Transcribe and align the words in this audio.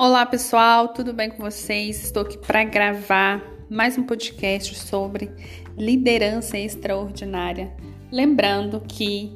Olá 0.00 0.24
pessoal, 0.24 0.90
tudo 0.90 1.12
bem 1.12 1.28
com 1.28 1.42
vocês? 1.42 2.04
Estou 2.04 2.22
aqui 2.22 2.38
para 2.38 2.62
gravar 2.62 3.42
mais 3.68 3.98
um 3.98 4.04
podcast 4.04 4.78
sobre 4.78 5.28
liderança 5.76 6.56
extraordinária. 6.56 7.72
Lembrando 8.08 8.80
que 8.86 9.32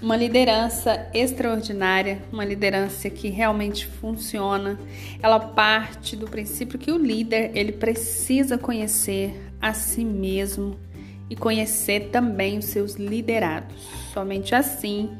uma 0.00 0.16
liderança 0.16 1.06
extraordinária, 1.12 2.22
uma 2.32 2.46
liderança 2.46 3.10
que 3.10 3.28
realmente 3.28 3.86
funciona, 3.86 4.80
ela 5.22 5.38
parte 5.38 6.16
do 6.16 6.26
princípio 6.26 6.78
que 6.78 6.90
o 6.90 6.96
líder 6.96 7.50
ele 7.54 7.72
precisa 7.72 8.56
conhecer 8.56 9.38
a 9.60 9.74
si 9.74 10.02
mesmo 10.02 10.80
e 11.28 11.36
conhecer 11.36 12.08
também 12.08 12.56
os 12.56 12.64
seus 12.64 12.94
liderados. 12.94 13.76
Somente 14.14 14.54
assim, 14.54 15.10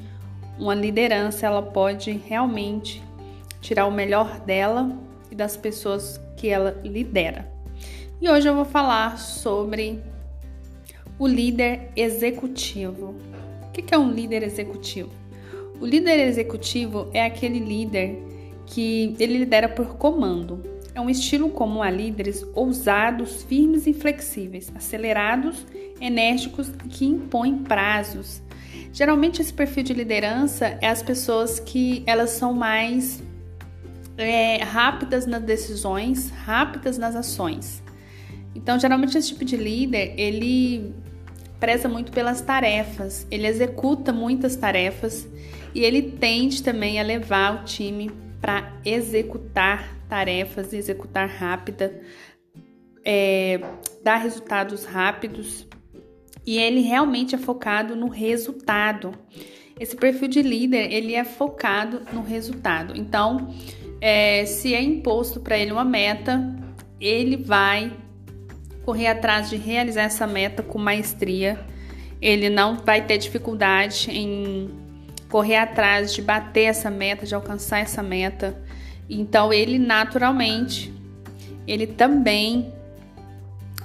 uma 0.59 0.75
liderança 0.75 1.45
ela 1.45 1.61
pode 1.61 2.13
realmente 2.27 3.03
tirar 3.63 3.87
o 3.87 3.91
melhor 3.91 4.41
dela 4.41 4.95
e 5.31 5.35
das 5.35 5.57
pessoas 5.57 6.21
que 6.37 6.49
ela 6.49 6.79
lidera. 6.85 7.51
E 8.21 8.29
hoje 8.29 8.47
eu 8.47 8.55
vou 8.55 8.67
falar 8.67 9.19
sobre 9.19 10.01
o 11.19 11.27
líder 11.27 11.91
executivo. 11.97 13.15
O 13.69 13.73
que 13.73 13.95
é 13.95 13.99
um 13.99 14.11
líder 14.11 14.43
executivo? 14.43 15.11
O 15.81 15.87
líder 15.87 16.29
executivo 16.29 17.09
é 17.15 17.25
aquele 17.25 17.59
líder 17.59 18.19
que 18.67 19.17
ele 19.19 19.39
lidera 19.39 19.69
por 19.69 19.97
comando. 19.97 20.63
É 20.95 21.01
um 21.01 21.09
estilo 21.09 21.49
comum 21.49 21.83
a 21.83 21.91
líderes 21.91 22.47
ousados, 22.55 23.43
firmes 23.45 23.87
e 23.87 23.95
flexíveis, 23.95 24.71
acelerados, 24.75 25.67
enérgicos 26.01 26.71
que 26.91 27.07
impõem 27.07 27.59
prazos. 27.59 28.43
Geralmente 28.93 29.41
esse 29.41 29.53
perfil 29.53 29.83
de 29.83 29.95
liderança 29.95 30.79
é 30.81 30.89
as 30.89 31.03
pessoas 31.03 31.59
que 31.59 32.03
elas 32.07 32.31
são 32.31 32.53
mais 32.53 33.23
é, 34.17 34.63
rápidas 34.63 35.27
nas 35.27 35.43
decisões, 35.43 36.31
rápidas 36.31 36.99
nas 36.99 37.17
ações. 37.17 37.83
Então, 38.55 38.79
geralmente 38.79 39.17
esse 39.17 39.29
tipo 39.29 39.45
de 39.45 39.57
líder, 39.57 40.15
ele 40.17 40.95
preza 41.59 41.89
muito 41.89 42.13
pelas 42.13 42.41
tarefas, 42.41 43.27
ele 43.31 43.47
executa 43.47 44.13
muitas 44.13 44.57
tarefas 44.57 45.29
e 45.75 45.81
ele 45.81 46.03
tende 46.03 46.63
também 46.63 47.01
a 47.01 47.03
levar 47.03 47.63
o 47.63 47.65
time 47.65 48.11
para 48.41 48.73
executar 48.85 49.97
tarefas, 50.09 50.73
executar 50.73 51.29
rápida, 51.29 52.01
é, 53.05 53.61
dar 54.03 54.17
resultados 54.17 54.85
rápidos 54.85 55.67
e 56.45 56.59
ele 56.59 56.81
realmente 56.81 57.35
é 57.35 57.39
focado 57.39 57.95
no 57.95 58.09
resultado. 58.09 59.13
Esse 59.79 59.97
perfil 59.97 60.29
de 60.29 60.43
líder 60.43 60.93
ele 60.93 61.15
é 61.15 61.25
focado 61.25 62.03
no 62.13 62.23
resultado. 62.23 62.95
Então, 62.97 63.55
é, 64.01 64.45
se 64.47 64.75
é 64.75 64.83
imposto 64.83 65.41
para 65.41 65.59
ele 65.59 65.73
uma 65.73 65.85
meta, 65.85 66.55
ele 67.01 67.37
vai 67.37 67.93
correr 68.85 69.07
atrás 69.07 69.49
de 69.49 69.57
realizar 69.57 70.03
essa 70.03 70.27
meta 70.27 70.63
com 70.63 70.79
maestria. 70.79 71.59
Ele 72.21 72.49
não 72.49 72.77
vai 72.77 73.05
ter 73.05 73.19
dificuldade 73.19 74.11
em 74.11 74.71
correr 75.29 75.57
atrás 75.57 76.13
de 76.13 76.21
bater 76.21 76.65
essa 76.65 76.91
meta, 76.91 77.25
de 77.25 77.35
alcançar 77.35 77.79
essa 77.79 78.03
meta. 78.03 78.61
Então 79.09 79.53
ele 79.53 79.79
naturalmente, 79.79 80.93
ele 81.67 81.87
também 81.87 82.73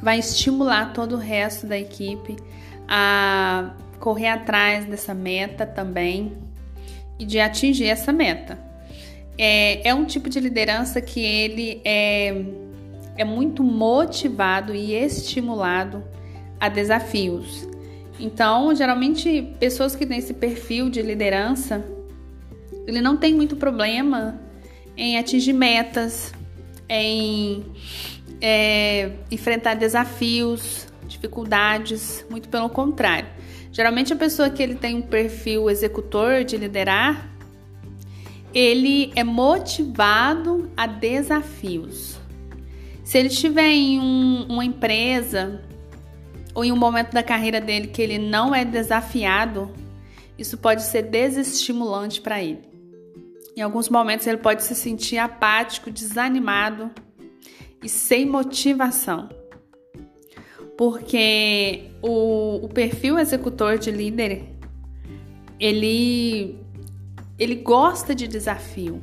vai 0.02 0.20
estimular 0.20 0.94
todo 0.94 1.16
o 1.16 1.18
resto 1.18 1.66
da 1.66 1.78
equipe 1.78 2.36
a 2.88 3.72
correr 4.00 4.28
atrás 4.28 4.86
dessa 4.86 5.14
meta 5.14 5.66
também 5.66 6.38
e 7.20 7.26
de 7.26 7.40
atingir 7.40 7.86
essa 7.86 8.12
meta 8.12 8.68
é, 9.38 9.88
é 9.88 9.94
um 9.94 10.04
tipo 10.04 10.30
de 10.30 10.40
liderança 10.40 11.00
que 11.00 11.20
ele 11.20 11.80
é, 11.86 12.44
é 13.18 13.24
muito 13.24 13.64
motivado 13.64 14.74
e 14.74 14.94
estimulado 14.94 16.04
a 16.60 16.68
desafios. 16.68 17.68
Então, 18.20 18.74
geralmente, 18.74 19.54
pessoas 19.60 19.96
que 19.96 20.06
têm 20.06 20.18
esse 20.18 20.34
perfil 20.34 20.90
de 20.90 21.04
liderança, 21.04 21.86
ele 22.88 23.00
não 23.00 23.16
tem 23.16 23.34
muito 23.34 23.56
problema 23.56 24.42
em 24.96 25.20
atingir 25.20 25.54
metas, 25.54 26.34
em 26.90 27.64
é, 28.42 29.12
enfrentar 29.30 29.76
desafios, 29.76 30.88
dificuldades, 31.08 32.26
muito 32.28 32.50
pelo 32.50 32.70
contrário. 32.70 33.37
Geralmente, 33.78 34.12
a 34.12 34.16
pessoa 34.16 34.50
que 34.50 34.64
ele 34.64 34.74
tem 34.74 34.96
um 34.96 35.04
perfil 35.04 35.70
executor 35.70 36.44
de 36.44 36.58
liderar, 36.58 37.30
ele 38.52 39.14
é 39.16 39.24
motivado 39.24 40.72
a 40.76 40.88
desafios. 40.88 42.18
Se 43.04 43.20
ele 43.20 43.28
estiver 43.28 43.70
em 43.70 44.00
um, 44.00 44.48
uma 44.50 44.66
empresa 44.66 45.62
ou 46.56 46.66
em 46.66 46.72
um 46.72 46.76
momento 46.76 47.12
da 47.12 47.22
carreira 47.22 47.62
dele 47.62 47.90
que 47.90 48.02
ele 48.02 48.18
não 48.18 48.56
é 48.56 48.66
desafiado, 48.66 49.72
isso 50.40 50.58
pode 50.58 50.82
ser 50.82 51.04
desestimulante 51.04 52.20
para 52.20 52.42
ele. 52.42 52.64
Em 53.56 53.62
alguns 53.62 53.90
momentos 53.90 54.26
ele 54.26 54.38
pode 54.38 54.64
se 54.64 54.74
sentir 54.74 55.20
apático, 55.20 55.92
desanimado 55.92 56.90
e 57.84 57.88
sem 57.88 58.26
motivação. 58.26 59.30
Porque 60.78 61.92
o, 62.02 62.66
o 62.66 62.70
perfil 62.70 63.18
executor 63.18 63.78
de 63.78 63.92
líder, 63.92 64.44
ele 65.60 66.60
ele 67.38 67.56
gosta 67.56 68.16
de 68.16 68.28
desafio. 68.28 69.02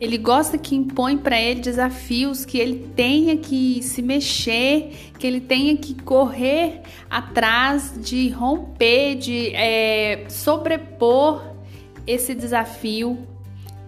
Ele 0.00 0.16
gosta 0.16 0.56
que 0.56 0.76
impõe 0.76 1.18
para 1.18 1.40
ele 1.40 1.60
desafios, 1.60 2.44
que 2.44 2.56
ele 2.58 2.88
tenha 2.94 3.36
que 3.36 3.82
se 3.82 4.00
mexer, 4.00 4.92
que 5.18 5.26
ele 5.26 5.40
tenha 5.40 5.76
que 5.76 5.94
correr 6.02 6.82
atrás 7.10 7.94
de 8.00 8.28
romper, 8.28 9.16
de 9.16 9.54
é, 9.54 10.24
sobrepor 10.28 11.42
esse 12.06 12.32
desafio. 12.32 13.26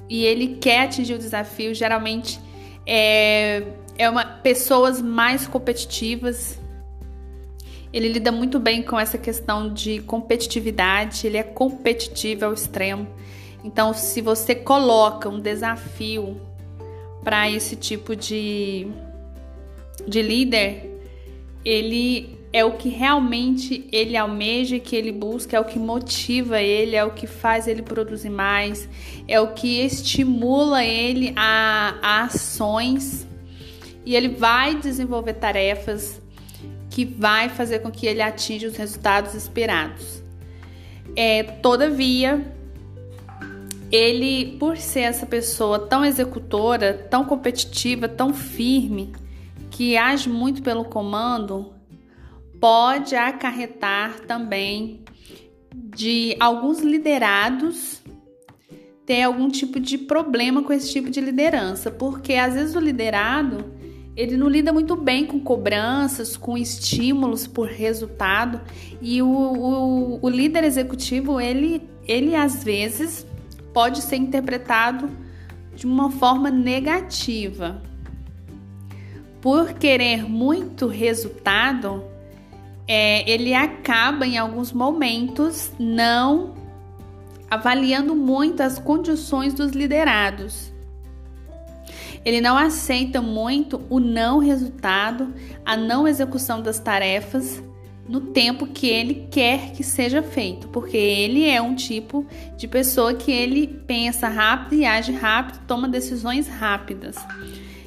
E 0.09 0.25
ele 0.25 0.57
quer 0.57 0.83
atingir 0.83 1.15
o 1.15 1.19
desafio. 1.19 1.73
Geralmente 1.75 2.41
é, 2.85 3.63
é 3.97 4.11
uma 4.11 4.25
pessoas 4.25 5.01
mais 5.01 5.47
competitivas. 5.47 6.60
Ele 7.93 8.09
lida 8.09 8.31
muito 8.31 8.59
bem 8.61 8.83
com 8.83 8.99
essa 8.99 9.19
questão 9.19 9.73
de 9.73 10.01
competitividade. 10.01 11.27
Ele 11.27 11.37
é 11.37 11.43
competitivo 11.43 12.45
ao 12.45 12.53
extremo. 12.53 13.07
Então, 13.65 13.93
se 13.93 14.21
você 14.21 14.55
coloca 14.55 15.29
um 15.29 15.41
desafio 15.41 16.41
para 17.23 17.51
esse 17.51 17.77
tipo 17.77 18.17
de, 18.17 18.87
de 20.07 20.23
líder, 20.23 20.91
ele 21.65 22.39
é 22.53 22.65
o 22.65 22.73
que 22.73 22.89
realmente 22.89 23.87
ele 23.93 24.17
almeja, 24.17 24.79
que 24.79 24.97
ele 24.97 25.13
busca, 25.13 25.57
é 25.57 25.61
o 25.61 25.65
que 25.65 25.79
motiva 25.79 26.61
ele, 26.61 26.97
é 26.97 27.05
o 27.05 27.13
que 27.13 27.27
faz 27.27 27.69
ele 27.69 27.83
produzir 27.83 28.31
mais, 28.31 28.89
é 29.29 29.41
o 29.41 29.49
que 29.49 29.81
estimula 29.81 30.85
ele 30.85 31.33
a, 31.37 31.95
a 32.03 32.25
ações 32.25 33.27
e 34.05 34.17
ele 34.17 34.29
vai 34.29 34.75
desenvolver 34.75 35.35
tarefas 35.35 36.21
que 36.91 37.05
vai 37.05 37.49
fazer 37.49 37.79
com 37.79 37.91
que 37.91 38.07
ele 38.07 38.21
atinja 38.21 38.67
os 38.67 38.77
resultados 38.77 39.35
esperados. 39.35 40.23
É, 41.17 41.43
todavia, 41.43 42.45
ele, 43.91 44.57
por 44.59 44.77
ser 44.77 45.01
essa 45.01 45.25
pessoa 45.25 45.79
tão 45.79 46.05
executora, 46.05 46.93
tão 47.09 47.25
competitiva, 47.25 48.09
tão 48.09 48.35
firme, 48.35 49.13
que 49.71 49.97
age 49.97 50.29
muito 50.29 50.63
pelo 50.63 50.85
comando, 50.85 51.73
pode 52.61 53.15
acarretar 53.15 54.21
também 54.21 55.01
de 55.73 56.37
alguns 56.41 56.81
liderados 56.81 58.01
ter 59.07 59.23
algum 59.23 59.49
tipo 59.49 59.81
de 59.81 59.99
problema 59.99 60.63
com 60.63 60.73
esse 60.73 60.93
tipo 60.93 61.11
de 61.11 61.21
liderança, 61.21 61.91
porque 61.91 62.35
às 62.35 62.55
vezes 62.55 62.77
o 62.77 62.79
liderado 62.81 63.65
ele 64.17 64.37
não 64.37 64.49
lida 64.49 64.73
muito 64.73 64.97
bem 64.97 65.25
com 65.25 65.41
cobranças, 65.41 66.37
com 66.37 66.57
estímulos 66.57 67.47
por 67.47 67.69
resultado 67.69 68.61
e 69.01 69.23
o, 69.23 69.29
o, 69.29 70.19
o 70.21 70.29
líder 70.29 70.65
executivo 70.65 71.41
ele, 71.41 71.89
ele 72.07 72.35
às 72.35 72.63
vezes 72.63 73.27
pode 73.73 74.03
ser 74.03 74.17
interpretado 74.17 75.09
de 75.75 75.87
uma 75.87 76.11
forma 76.11 76.51
negativa. 76.51 77.81
Por 79.41 79.73
querer 79.75 80.29
muito 80.29 80.87
resultado, 80.87 82.05
é, 82.87 83.31
ele 83.31 83.55
acaba 83.55 84.27
em 84.27 84.37
alguns 84.37 84.73
momentos 84.73 85.73
não 85.79 86.55
avaliando 87.51 88.15
muito 88.15 88.63
as 88.63 88.79
condições 88.79 89.55
dos 89.55 89.73
liderados. 89.73 90.71
Ele 92.25 92.41
não 92.41 92.57
aceita 92.57 93.23
muito 93.23 93.81
o 93.89 93.99
não 93.99 94.39
resultado, 94.39 95.33
a 95.65 95.77
não 95.77 96.07
execução 96.07 96.61
das 96.61 96.79
tarefas 96.79 97.63
no 98.11 98.21
tempo 98.21 98.67
que 98.67 98.89
ele 98.89 99.29
quer 99.31 99.71
que 99.71 99.85
seja 99.85 100.21
feito, 100.21 100.67
porque 100.69 100.97
ele 100.97 101.49
é 101.49 101.63
um 101.63 101.77
tipo 101.77 102.27
de 102.57 102.67
pessoa 102.67 103.15
que 103.15 103.31
ele 103.31 103.69
pensa 103.69 104.27
rápido 104.27 104.81
e 104.81 104.85
age 104.85 105.13
rápido, 105.13 105.61
toma 105.65 105.89
decisões 105.89 106.49
rápidas. 106.49 107.17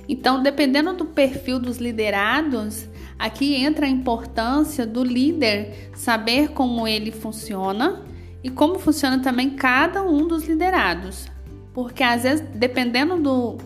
Então, 0.08 0.42
dependendo 0.42 0.94
do 0.94 1.06
perfil 1.06 1.60
dos 1.60 1.78
liderados, 1.78 2.88
aqui 3.20 3.54
entra 3.56 3.86
a 3.86 3.90
importância 3.90 4.86
do 4.86 5.04
líder 5.04 5.92
saber 5.94 6.52
como 6.52 6.88
ele 6.88 7.12
funciona 7.12 8.02
e 8.42 8.50
como 8.50 8.80
funciona 8.80 9.20
também 9.20 9.50
cada 9.50 10.04
um 10.04 10.26
dos 10.26 10.48
liderados. 10.48 11.28
Porque 11.74 12.02
às 12.02 12.24
vezes, 12.24 12.48
dependendo 12.54 13.18
do, 13.18 13.58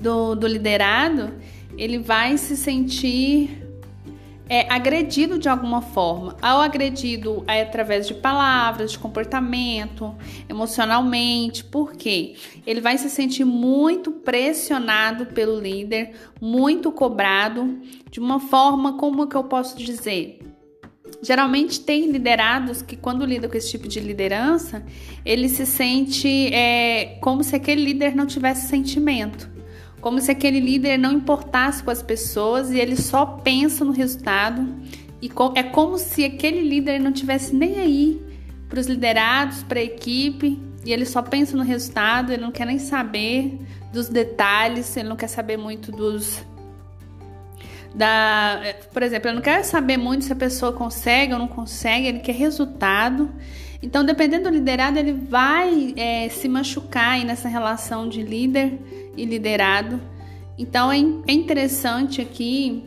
do, 0.00 0.34
do 0.34 0.46
liderado, 0.46 1.34
ele 1.76 1.98
vai 1.98 2.36
se 2.36 2.56
sentir 2.56 3.66
é 4.48 4.72
agredido 4.72 5.38
de 5.38 5.48
alguma 5.48 5.82
forma. 5.82 6.36
Ao 6.40 6.60
agredido 6.60 7.44
é 7.46 7.62
através 7.62 8.06
de 8.06 8.14
palavras, 8.14 8.92
de 8.92 8.98
comportamento, 8.98 10.14
emocionalmente, 10.48 11.64
porque 11.64 12.36
ele 12.66 12.80
vai 12.80 12.96
se 12.96 13.10
sentir 13.10 13.44
muito 13.44 14.10
pressionado 14.12 15.26
pelo 15.26 15.58
líder, 15.58 16.12
muito 16.40 16.92
cobrado, 16.92 17.78
de 18.10 18.20
uma 18.20 18.38
forma 18.38 18.96
como 18.96 19.26
que 19.26 19.36
eu 19.36 19.44
posso 19.44 19.76
dizer? 19.76 20.38
Geralmente 21.22 21.80
tem 21.80 22.10
liderados 22.10 22.82
que 22.82 22.96
quando 22.96 23.24
lidam 23.24 23.50
com 23.50 23.56
esse 23.56 23.70
tipo 23.70 23.88
de 23.88 24.00
liderança, 24.00 24.84
ele 25.24 25.48
se 25.48 25.64
sente 25.66 26.52
é, 26.52 27.18
como 27.20 27.42
se 27.42 27.56
aquele 27.56 27.84
líder 27.84 28.14
não 28.14 28.26
tivesse 28.26 28.68
sentimento 28.68 29.55
como 30.00 30.20
se 30.20 30.30
aquele 30.30 30.60
líder 30.60 30.98
não 30.98 31.12
importasse 31.12 31.82
com 31.82 31.90
as 31.90 32.02
pessoas 32.02 32.70
e 32.70 32.78
ele 32.78 32.96
só 32.96 33.26
pensa 33.26 33.84
no 33.84 33.92
resultado. 33.92 34.66
E 35.20 35.30
é 35.54 35.62
como 35.62 35.98
se 35.98 36.24
aquele 36.24 36.60
líder 36.60 37.00
não 37.00 37.12
tivesse 37.12 37.54
nem 37.54 37.80
aí 37.80 38.22
para 38.68 38.80
os 38.80 38.86
liderados, 38.86 39.62
para 39.62 39.80
a 39.80 39.82
equipe, 39.82 40.60
e 40.84 40.92
ele 40.92 41.04
só 41.04 41.22
pensa 41.22 41.56
no 41.56 41.62
resultado, 41.62 42.32
ele 42.32 42.42
não 42.42 42.52
quer 42.52 42.66
nem 42.66 42.78
saber 42.78 43.58
dos 43.92 44.08
detalhes, 44.08 44.96
ele 44.96 45.08
não 45.08 45.16
quer 45.16 45.28
saber 45.28 45.56
muito 45.56 45.90
dos 45.90 46.44
da, 47.94 48.60
por 48.92 49.02
exemplo, 49.02 49.28
ele 49.28 49.36
não 49.36 49.42
quer 49.42 49.64
saber 49.64 49.96
muito 49.96 50.26
se 50.26 50.32
a 50.32 50.36
pessoa 50.36 50.70
consegue 50.70 51.32
ou 51.32 51.38
não 51.38 51.48
consegue, 51.48 52.06
ele 52.06 52.18
quer 52.18 52.34
resultado. 52.34 53.30
Então, 53.86 54.04
dependendo 54.04 54.50
do 54.50 54.56
liderado, 54.56 54.98
ele 54.98 55.12
vai 55.12 55.94
é, 55.96 56.28
se 56.28 56.48
machucar 56.48 57.12
aí 57.12 57.24
nessa 57.24 57.48
relação 57.48 58.08
de 58.08 58.20
líder 58.20 58.80
e 59.16 59.24
liderado. 59.24 60.00
Então, 60.58 60.90
é, 60.90 60.96
é 61.28 61.32
interessante 61.32 62.20
aqui 62.20 62.82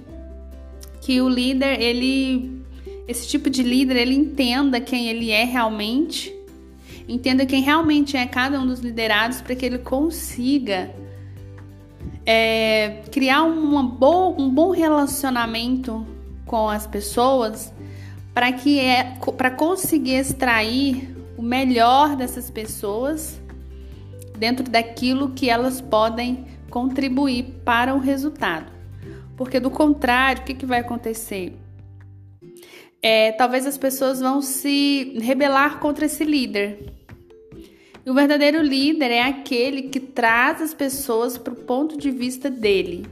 que 1.00 1.22
o 1.22 1.30
líder, 1.30 1.80
ele, 1.80 2.62
esse 3.08 3.26
tipo 3.30 3.50
de 3.50 3.64
líder, 3.64 3.96
ele 3.96 4.14
entenda 4.14 4.82
quem 4.82 5.08
ele 5.08 5.32
é 5.32 5.46
realmente, 5.46 6.36
entenda 7.08 7.46
quem 7.46 7.62
realmente 7.62 8.18
é 8.18 8.26
cada 8.26 8.60
um 8.60 8.68
dos 8.68 8.82
liderados 8.82 9.40
para 9.40 9.56
que 9.56 9.66
ele 9.66 9.78
consiga 9.78 10.94
é, 12.26 13.04
criar 13.10 13.44
uma 13.44 13.84
boa, 13.84 14.36
um 14.38 14.50
bom 14.50 14.72
relacionamento 14.72 16.06
com 16.46 16.68
as 16.68 16.86
pessoas 16.86 17.72
para 18.40 18.54
que 18.54 18.80
é 18.80 19.18
para 19.36 19.52
conseguir 19.52 20.14
extrair 20.14 21.14
o 21.36 21.42
melhor 21.42 22.16
dessas 22.16 22.50
pessoas 22.50 23.38
dentro 24.38 24.64
daquilo 24.64 25.32
que 25.32 25.50
elas 25.50 25.82
podem 25.82 26.46
contribuir 26.70 27.44
para 27.66 27.94
o 27.94 28.00
resultado. 28.00 28.72
Porque 29.36 29.60
do 29.60 29.70
contrário, 29.70 30.42
o 30.42 30.46
que, 30.46 30.54
que 30.54 30.66
vai 30.66 30.80
acontecer? 30.80 31.54
É, 33.02 33.34
talvez 33.34 33.68
as 33.68 33.78
pessoas 33.78 34.22
vão 34.22 34.42
se 34.42 35.18
rebelar 35.22 35.82
contra 35.82 36.06
esse 36.06 36.24
líder. 36.24 36.94
E 38.06 38.10
o 38.10 38.14
verdadeiro 38.14 38.62
líder 38.62 39.12
é 39.12 39.22
aquele 39.22 39.82
que 39.90 40.00
traz 40.00 40.62
as 40.62 40.74
pessoas 40.74 41.38
para 41.38 41.52
o 41.52 41.58
ponto 41.58 41.98
de 41.98 42.10
vista 42.10 42.50
dele 42.50 43.06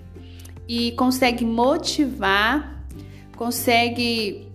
e 0.69 0.93
consegue 0.93 1.43
motivar, 1.43 2.81
consegue 3.35 4.46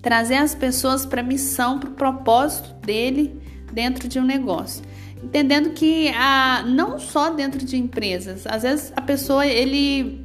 trazer 0.00 0.36
as 0.36 0.54
pessoas 0.54 1.04
para 1.04 1.20
a 1.20 1.24
missão, 1.24 1.78
para 1.78 1.90
o 1.90 1.92
propósito 1.92 2.74
dele 2.84 3.40
dentro 3.72 4.08
de 4.08 4.18
um 4.18 4.24
negócio. 4.24 4.84
Entendendo 5.22 5.70
que 5.70 6.08
a, 6.10 6.62
não 6.66 6.98
só 6.98 7.30
dentro 7.30 7.64
de 7.64 7.76
empresas, 7.76 8.46
às 8.46 8.62
vezes 8.62 8.92
a 8.94 9.00
pessoa 9.00 9.46
ele, 9.46 10.24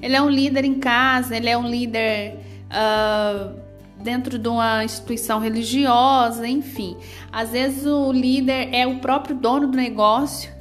ele 0.00 0.14
é 0.14 0.22
um 0.22 0.28
líder 0.28 0.64
em 0.64 0.74
casa, 0.74 1.36
ele 1.36 1.48
é 1.48 1.56
um 1.56 1.68
líder 1.68 2.36
uh, 2.70 3.58
dentro 4.02 4.38
de 4.38 4.48
uma 4.48 4.84
instituição 4.84 5.40
religiosa, 5.40 6.46
enfim. 6.46 6.96
Às 7.32 7.50
vezes 7.50 7.86
o 7.86 8.12
líder 8.12 8.68
é 8.72 8.86
o 8.86 8.98
próprio 9.00 9.34
dono 9.34 9.68
do 9.68 9.76
negócio 9.76 10.60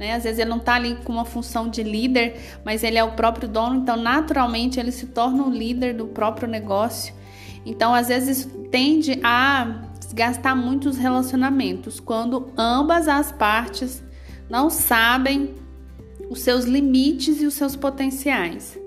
né? 0.00 0.14
Às 0.14 0.24
vezes 0.24 0.38
ele 0.38 0.48
não 0.48 0.56
está 0.56 0.76
ali 0.76 0.96
com 1.04 1.12
uma 1.12 1.26
função 1.26 1.68
de 1.68 1.82
líder, 1.82 2.40
mas 2.64 2.82
ele 2.82 2.96
é 2.96 3.04
o 3.04 3.12
próprio 3.12 3.46
dono, 3.46 3.76
então 3.76 3.96
naturalmente 3.96 4.80
ele 4.80 4.90
se 4.90 5.06
torna 5.08 5.44
o 5.44 5.50
líder 5.50 5.94
do 5.94 6.06
próprio 6.06 6.48
negócio. 6.48 7.12
Então, 7.64 7.94
às 7.94 8.08
vezes, 8.08 8.48
tende 8.70 9.20
a 9.22 9.82
desgastar 9.98 10.56
muitos 10.56 10.96
relacionamentos 10.96 12.00
quando 12.00 12.50
ambas 12.56 13.06
as 13.06 13.30
partes 13.30 14.02
não 14.48 14.70
sabem 14.70 15.54
os 16.28 16.40
seus 16.40 16.64
limites 16.64 17.40
e 17.40 17.46
os 17.46 17.54
seus 17.54 17.76
potenciais. 17.76 18.78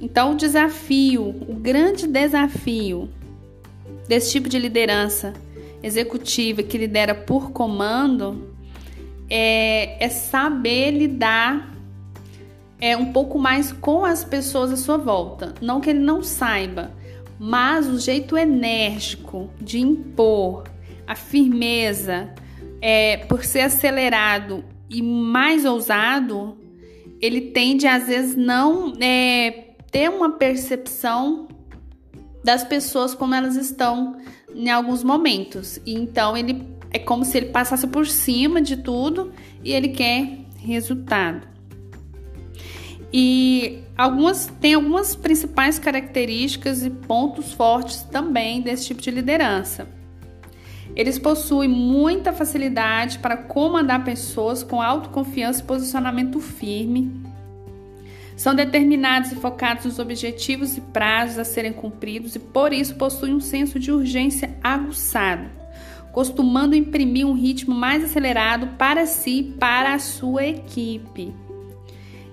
Então, 0.00 0.32
o 0.32 0.36
desafio, 0.36 1.22
o 1.22 1.54
grande 1.54 2.06
desafio 2.06 3.08
desse 4.08 4.32
tipo 4.32 4.48
de 4.48 4.58
liderança 4.58 5.32
executiva 5.82 6.62
que 6.62 6.76
lidera 6.76 7.14
por 7.14 7.50
comando 7.52 8.52
é, 9.28 10.04
é 10.04 10.08
saber 10.08 10.90
lidar 10.90 11.72
é, 12.80 12.96
um 12.96 13.12
pouco 13.12 13.38
mais 13.38 13.72
com 13.72 14.04
as 14.04 14.24
pessoas 14.24 14.72
à 14.72 14.76
sua 14.76 14.96
volta. 14.96 15.54
Não 15.60 15.80
que 15.80 15.90
ele 15.90 16.00
não 16.00 16.22
saiba, 16.22 16.92
mas 17.44 17.88
o 17.88 17.98
jeito 17.98 18.38
enérgico 18.38 19.50
de 19.60 19.80
impor 19.80 20.62
a 21.04 21.16
firmeza, 21.16 22.32
é, 22.80 23.16
por 23.16 23.44
ser 23.44 23.62
acelerado 23.62 24.64
e 24.88 25.02
mais 25.02 25.64
ousado, 25.64 26.56
ele 27.20 27.40
tende 27.40 27.84
às 27.84 28.06
vezes 28.06 28.36
não 28.36 28.92
é, 29.00 29.74
ter 29.90 30.08
uma 30.08 30.30
percepção 30.38 31.48
das 32.44 32.62
pessoas 32.62 33.12
como 33.12 33.34
elas 33.34 33.56
estão 33.56 34.18
em 34.54 34.70
alguns 34.70 35.02
momentos. 35.02 35.80
E 35.84 35.94
então 35.94 36.36
ele 36.36 36.64
é 36.92 36.98
como 37.00 37.24
se 37.24 37.38
ele 37.38 37.46
passasse 37.46 37.88
por 37.88 38.06
cima 38.06 38.62
de 38.62 38.76
tudo 38.76 39.32
e 39.64 39.72
ele 39.72 39.88
quer 39.88 40.38
resultado. 40.60 41.44
E 43.12 43.81
algumas 43.96 44.46
tem 44.60 44.74
algumas 44.74 45.14
principais 45.14 45.78
características 45.78 46.84
e 46.84 46.90
pontos 46.90 47.52
fortes 47.52 48.02
também 48.02 48.60
desse 48.60 48.86
tipo 48.86 49.02
de 49.02 49.10
liderança. 49.10 49.86
Eles 50.94 51.18
possuem 51.18 51.68
muita 51.68 52.32
facilidade 52.32 53.18
para 53.18 53.36
comandar 53.36 54.04
pessoas 54.04 54.62
com 54.62 54.80
autoconfiança 54.80 55.60
e 55.60 55.64
posicionamento 55.64 56.38
firme. 56.38 57.10
São 58.36 58.54
determinados 58.54 59.32
e 59.32 59.36
focados 59.36 59.84
nos 59.84 59.98
objetivos 59.98 60.76
e 60.76 60.80
prazos 60.80 61.38
a 61.38 61.44
serem 61.44 61.72
cumpridos 61.72 62.34
e 62.34 62.38
por 62.38 62.72
isso 62.72 62.96
possuem 62.96 63.34
um 63.34 63.40
senso 63.40 63.78
de 63.78 63.92
urgência 63.92 64.54
aguçado, 64.62 65.48
costumando 66.12 66.74
imprimir 66.74 67.26
um 67.26 67.34
ritmo 67.34 67.74
mais 67.74 68.04
acelerado 68.04 68.68
para 68.78 69.06
si 69.06 69.38
e 69.38 69.42
para 69.44 69.94
a 69.94 69.98
sua 69.98 70.44
equipe. 70.44 71.32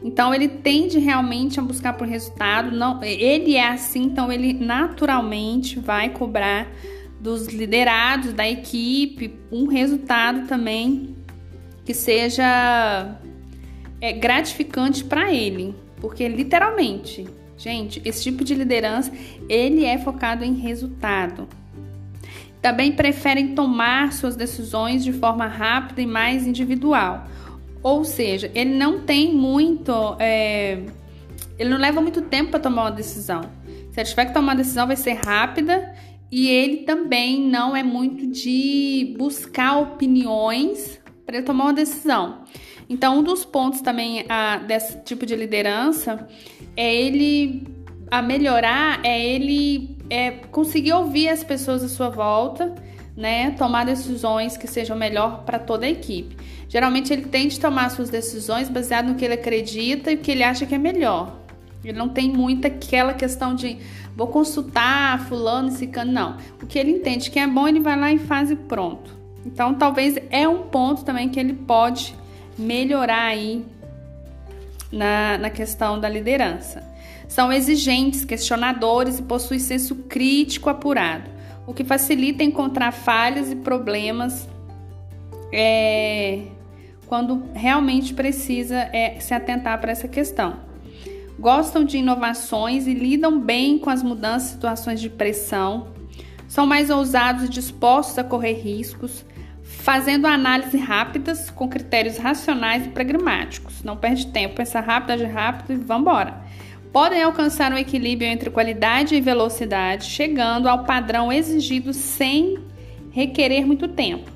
Então 0.01 0.33
ele 0.33 0.47
tende 0.47 0.97
realmente 0.97 1.59
a 1.59 1.63
buscar 1.63 1.93
por 1.93 2.07
resultado, 2.07 2.71
não, 2.71 3.03
ele 3.03 3.55
é 3.55 3.67
assim, 3.67 4.03
então 4.03 4.31
ele 4.31 4.53
naturalmente 4.53 5.77
vai 5.77 6.09
cobrar 6.09 6.67
dos 7.19 7.47
liderados 7.47 8.31
da 8.31 8.47
equipe 8.47 9.37
um 9.51 9.67
resultado 9.67 10.47
também 10.47 11.15
que 11.83 11.93
seja 11.93 13.19
é, 13.99 14.13
gratificante 14.13 15.03
para 15.03 15.33
ele, 15.33 15.75
porque 15.99 16.27
literalmente, 16.27 17.27
gente, 17.57 18.01
esse 18.05 18.23
tipo 18.23 18.43
de 18.43 18.55
liderança 18.55 19.11
ele 19.49 19.83
é 19.83 19.97
focado 19.97 20.45
em 20.45 20.53
resultado. 20.53 21.47
Também 22.61 22.91
preferem 22.91 23.55
tomar 23.55 24.13
suas 24.13 24.35
decisões 24.35 25.03
de 25.03 25.11
forma 25.13 25.47
rápida 25.47 26.01
e 26.01 26.05
mais 26.05 26.45
individual. 26.45 27.25
Ou 27.81 28.03
seja, 28.03 28.51
ele 28.53 28.75
não 28.75 29.01
tem 29.01 29.33
muito. 29.33 30.15
É, 30.19 30.79
ele 31.57 31.69
não 31.69 31.77
leva 31.77 32.01
muito 32.01 32.21
tempo 32.21 32.51
para 32.51 32.59
tomar 32.59 32.83
uma 32.83 32.91
decisão. 32.91 33.41
Se 33.91 34.00
ele 34.00 34.09
tiver 34.09 34.25
que 34.25 34.33
tomar 34.33 34.53
uma 34.53 34.55
decisão, 34.55 34.88
vai 34.88 34.95
ser 34.95 35.13
rápida. 35.13 35.93
E 36.31 36.48
ele 36.48 36.77
também 36.77 37.41
não 37.41 37.75
é 37.75 37.81
muito 37.81 38.27
de 38.27 39.15
buscar 39.17 39.79
opiniões 39.79 41.00
para 41.25 41.38
ele 41.38 41.45
tomar 41.45 41.65
uma 41.65 41.74
decisão. 41.74 42.43
Então, 42.88 43.19
um 43.19 43.24
dos 43.24 43.45
pontos 43.45 43.81
também 43.81 44.25
a, 44.29 44.57
desse 44.57 45.00
tipo 45.03 45.25
de 45.25 45.36
liderança 45.36 46.27
é 46.75 46.93
ele 46.93 47.67
a 48.12 48.21
melhorar 48.21 49.00
é 49.03 49.24
ele 49.24 49.95
é, 50.09 50.31
conseguir 50.31 50.93
ouvir 50.93 51.29
as 51.29 51.43
pessoas 51.43 51.83
à 51.83 51.88
sua 51.88 52.09
volta, 52.09 52.74
né? 53.15 53.51
Tomar 53.51 53.86
decisões 53.86 54.57
que 54.57 54.67
sejam 54.67 54.98
melhor 54.98 55.43
para 55.43 55.59
toda 55.59 55.86
a 55.86 55.89
equipe. 55.89 56.36
Geralmente 56.69 57.11
ele 57.11 57.23
tende 57.23 57.57
a 57.57 57.61
tomar 57.61 57.89
suas 57.89 58.09
decisões 58.11 58.69
baseado 58.69 59.07
no 59.07 59.15
que 59.15 59.25
ele 59.25 59.33
acredita 59.33 60.11
e 60.11 60.15
o 60.15 60.19
que 60.19 60.29
ele 60.29 60.43
acha 60.43 60.67
que 60.67 60.75
é 60.75 60.77
melhor. 60.77 61.35
Ele 61.83 61.97
não 61.97 62.07
tem 62.07 62.29
muita 62.29 62.67
aquela 62.67 63.13
questão 63.13 63.55
de 63.55 63.79
vou 64.15 64.27
consultar 64.27 65.19
fulano, 65.27 65.69
esse 65.69 65.88
cano, 65.88 66.11
não. 66.11 66.38
O 66.61 66.67
que 66.67 66.77
ele 66.77 66.91
entende 66.91 67.31
que 67.31 67.39
é 67.39 67.47
bom, 67.47 67.67
ele 67.67 67.79
vai 67.79 67.99
lá 67.99 68.11
e 68.11 68.19
faz 68.19 68.51
e 68.51 68.55
pronto. 68.55 69.17
Então, 69.43 69.73
talvez 69.73 70.17
é 70.29 70.47
um 70.47 70.63
ponto 70.63 71.03
também 71.03 71.27
que 71.29 71.39
ele 71.39 71.53
pode 71.53 72.15
melhorar 72.57 73.27
aí 73.27 73.65
na, 74.91 75.39
na 75.39 75.49
questão 75.49 75.99
da 75.99 76.07
liderança. 76.07 76.83
São 77.27 77.51
exigentes, 77.51 78.25
questionadores 78.25 79.17
e 79.17 79.23
possuem 79.23 79.59
senso 79.59 79.95
crítico 79.95 80.69
apurado, 80.69 81.29
o 81.65 81.73
que 81.73 81.83
facilita 81.83 82.43
encontrar 82.43 82.91
falhas 82.91 83.51
e 83.51 83.55
problemas 83.55 84.47
é, 85.51 86.43
quando 87.09 87.49
realmente 87.55 88.13
precisa 88.13 88.77
é, 88.93 89.19
se 89.19 89.33
atentar 89.33 89.81
para 89.81 89.91
essa 89.91 90.07
questão. 90.07 90.57
Gostam 91.39 91.83
de 91.83 91.97
inovações 91.97 92.85
e 92.85 92.93
lidam 92.93 93.39
bem 93.39 93.79
com 93.79 93.89
as 93.89 94.03
mudanças 94.03 94.49
e 94.49 94.53
situações 94.53 95.01
de 95.01 95.09
pressão. 95.09 95.87
São 96.47 96.67
mais 96.67 96.91
ousados 96.91 97.45
e 97.45 97.49
dispostos 97.49 98.19
a 98.19 98.23
correr 98.23 98.53
riscos, 98.53 99.25
fazendo 99.63 100.27
análises 100.27 100.79
rápidas 100.79 101.49
com 101.49 101.67
critérios 101.67 102.17
racionais 102.17 102.85
e 102.85 102.89
pragmáticos. 102.89 103.83
Não 103.83 103.97
perde 103.97 104.27
tempo, 104.27 104.55
pensa 104.55 104.79
rápido, 104.79 105.11
age 105.11 105.25
rápido 105.25 105.73
e 105.73 105.75
vamos 105.77 106.01
embora. 106.01 106.43
Podem 106.93 107.23
alcançar 107.23 107.71
um 107.73 107.77
equilíbrio 107.77 108.29
entre 108.29 108.51
qualidade 108.51 109.15
e 109.15 109.21
velocidade, 109.21 110.05
chegando 110.05 110.67
ao 110.67 110.83
padrão 110.83 111.33
exigido 111.33 111.91
sem 111.91 112.59
requerer 113.09 113.65
muito 113.65 113.87
tempo. 113.87 114.29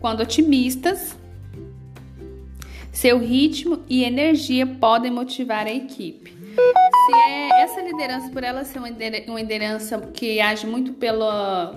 Quando 0.00 0.20
otimistas, 0.20 1.16
seu 3.04 3.18
ritmo 3.18 3.80
e 3.86 4.02
energia 4.02 4.66
podem 4.66 5.10
motivar 5.10 5.66
a 5.66 5.70
equipe. 5.70 6.32
Se 6.32 7.14
é 7.14 7.60
essa 7.60 7.82
liderança, 7.82 8.30
por 8.30 8.42
ela 8.42 8.64
ser 8.64 8.78
uma 8.78 8.88
liderança 9.38 10.00
que 10.14 10.40
age 10.40 10.66
muito 10.66 10.94
pelo, 10.94 11.74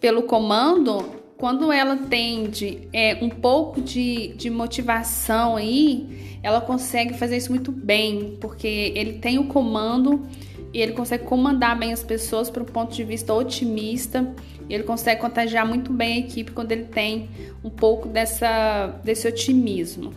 pelo 0.00 0.24
comando, 0.24 1.22
quando 1.36 1.70
ela 1.70 1.96
tende 1.96 2.88
é, 2.92 3.18
um 3.22 3.28
pouco 3.28 3.80
de, 3.80 4.34
de 4.34 4.50
motivação 4.50 5.54
aí, 5.54 6.40
ela 6.42 6.60
consegue 6.60 7.14
fazer 7.14 7.36
isso 7.36 7.50
muito 7.50 7.70
bem, 7.70 8.36
porque 8.40 8.92
ele 8.96 9.20
tem 9.20 9.38
o 9.38 9.44
comando 9.44 10.26
e 10.74 10.82
ele 10.82 10.92
consegue 10.92 11.24
comandar 11.24 11.78
bem 11.78 11.92
as 11.92 12.02
pessoas 12.02 12.50
para 12.50 12.60
um 12.60 12.66
ponto 12.66 12.92
de 12.92 13.04
vista 13.04 13.32
otimista. 13.32 14.34
Ele 14.68 14.82
consegue 14.82 15.20
contagiar 15.20 15.64
muito 15.64 15.92
bem 15.92 16.14
a 16.14 16.18
equipe 16.26 16.50
quando 16.50 16.72
ele 16.72 16.86
tem 16.86 17.30
um 17.62 17.70
pouco 17.70 18.08
dessa, 18.08 18.88
desse 19.04 19.28
otimismo. 19.28 20.12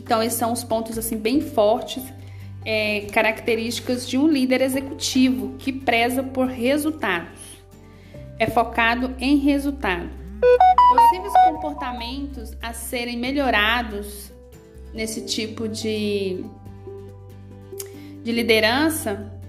Então, 0.00 0.20
esses 0.20 0.36
são 0.36 0.52
os 0.52 0.64
pontos 0.64 0.98
assim 0.98 1.16
bem 1.16 1.40
fortes, 1.40 2.02
é, 2.64 3.02
características 3.12 4.08
de 4.08 4.18
um 4.18 4.26
líder 4.26 4.62
executivo 4.62 5.54
que 5.58 5.72
preza 5.72 6.24
por 6.24 6.48
resultados. 6.48 7.40
É 8.40 8.48
focado 8.48 9.14
em 9.20 9.36
resultado. 9.36 10.10
Possíveis 10.90 11.32
comportamentos 11.46 12.52
a 12.60 12.72
serem 12.72 13.16
melhorados 13.16 14.32
nesse 14.92 15.24
tipo 15.24 15.68
de, 15.68 16.44
de 18.24 18.32
liderança 18.32 19.40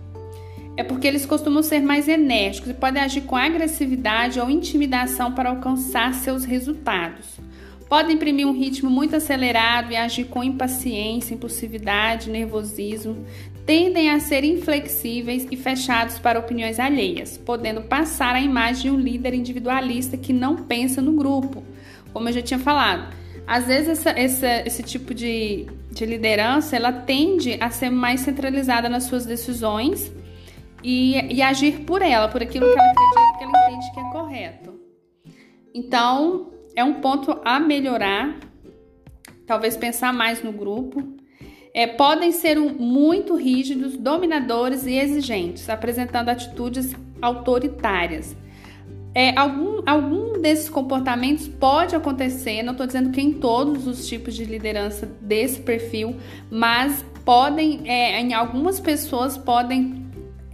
é 0.75 0.83
porque 0.83 1.07
eles 1.07 1.25
costumam 1.25 1.61
ser 1.61 1.81
mais 1.81 2.07
enérgicos 2.07 2.71
e 2.71 2.73
podem 2.73 3.01
agir 3.01 3.21
com 3.21 3.35
agressividade 3.35 4.39
ou 4.39 4.49
intimidação 4.49 5.31
para 5.31 5.49
alcançar 5.49 6.13
seus 6.13 6.45
resultados. 6.45 7.39
Podem 7.87 8.15
imprimir 8.15 8.47
um 8.47 8.53
ritmo 8.53 8.89
muito 8.89 9.15
acelerado 9.15 9.91
e 9.91 9.95
agir 9.95 10.25
com 10.25 10.43
impaciência, 10.43 11.35
impulsividade, 11.35 12.29
nervosismo, 12.29 13.23
tendem 13.67 14.09
a 14.09 14.19
ser 14.19 14.43
inflexíveis 14.43 15.47
e 15.51 15.55
fechados 15.55 16.17
para 16.17 16.39
opiniões 16.39 16.79
alheias, 16.79 17.37
podendo 17.37 17.81
passar 17.81 18.35
a 18.35 18.41
imagem 18.41 18.83
de 18.83 18.97
um 18.97 18.99
líder 18.99 19.35
individualista 19.35 20.17
que 20.17 20.33
não 20.33 20.55
pensa 20.55 21.01
no 21.01 21.13
grupo, 21.13 21.63
como 22.11 22.27
eu 22.27 22.33
já 22.33 22.41
tinha 22.41 22.59
falado. 22.59 23.13
Às 23.45 23.67
vezes 23.67 23.89
essa, 23.89 24.09
essa, 24.09 24.67
esse 24.67 24.81
tipo 24.81 25.13
de, 25.13 25.67
de 25.91 26.05
liderança 26.05 26.75
ela 26.75 26.91
tende 26.91 27.57
a 27.59 27.69
ser 27.69 27.91
mais 27.91 28.21
centralizada 28.21 28.89
nas 28.89 29.03
suas 29.03 29.25
decisões 29.25 30.11
e, 30.83 31.35
e 31.35 31.41
agir 31.41 31.81
por 31.81 32.01
ela, 32.01 32.27
por 32.27 32.41
aquilo 32.41 32.65
que 32.65 32.79
ela 32.79 32.91
acredita 32.91 33.37
que 33.37 33.43
ela 33.43 33.71
entende 33.71 33.91
que 33.93 33.99
é 33.99 34.11
correto. 34.11 34.79
Então, 35.73 36.51
é 36.75 36.83
um 36.83 36.95
ponto 36.95 37.39
a 37.43 37.59
melhorar, 37.59 38.37
talvez 39.47 39.77
pensar 39.77 40.13
mais 40.13 40.43
no 40.43 40.51
grupo, 40.51 41.15
é, 41.73 41.87
podem 41.87 42.31
ser 42.31 42.59
um, 42.59 42.69
muito 42.69 43.35
rígidos, 43.35 43.97
dominadores 43.97 44.85
e 44.85 44.93
exigentes, 44.93 45.69
apresentando 45.69 46.29
atitudes 46.29 46.95
autoritárias. 47.21 48.35
É, 49.15 49.37
algum, 49.37 49.81
algum 49.85 50.41
desses 50.41 50.69
comportamentos 50.69 51.47
pode 51.47 51.95
acontecer, 51.95 52.63
não 52.63 52.71
estou 52.71 52.85
dizendo 52.85 53.11
que 53.11 53.21
em 53.21 53.33
todos 53.33 53.87
os 53.87 54.07
tipos 54.07 54.35
de 54.35 54.43
liderança 54.43 55.05
desse 55.21 55.61
perfil, 55.61 56.15
mas 56.49 57.05
podem, 57.23 57.81
é, 57.85 58.19
em 58.19 58.33
algumas 58.33 58.79
pessoas, 58.79 59.37
podem 59.37 60.02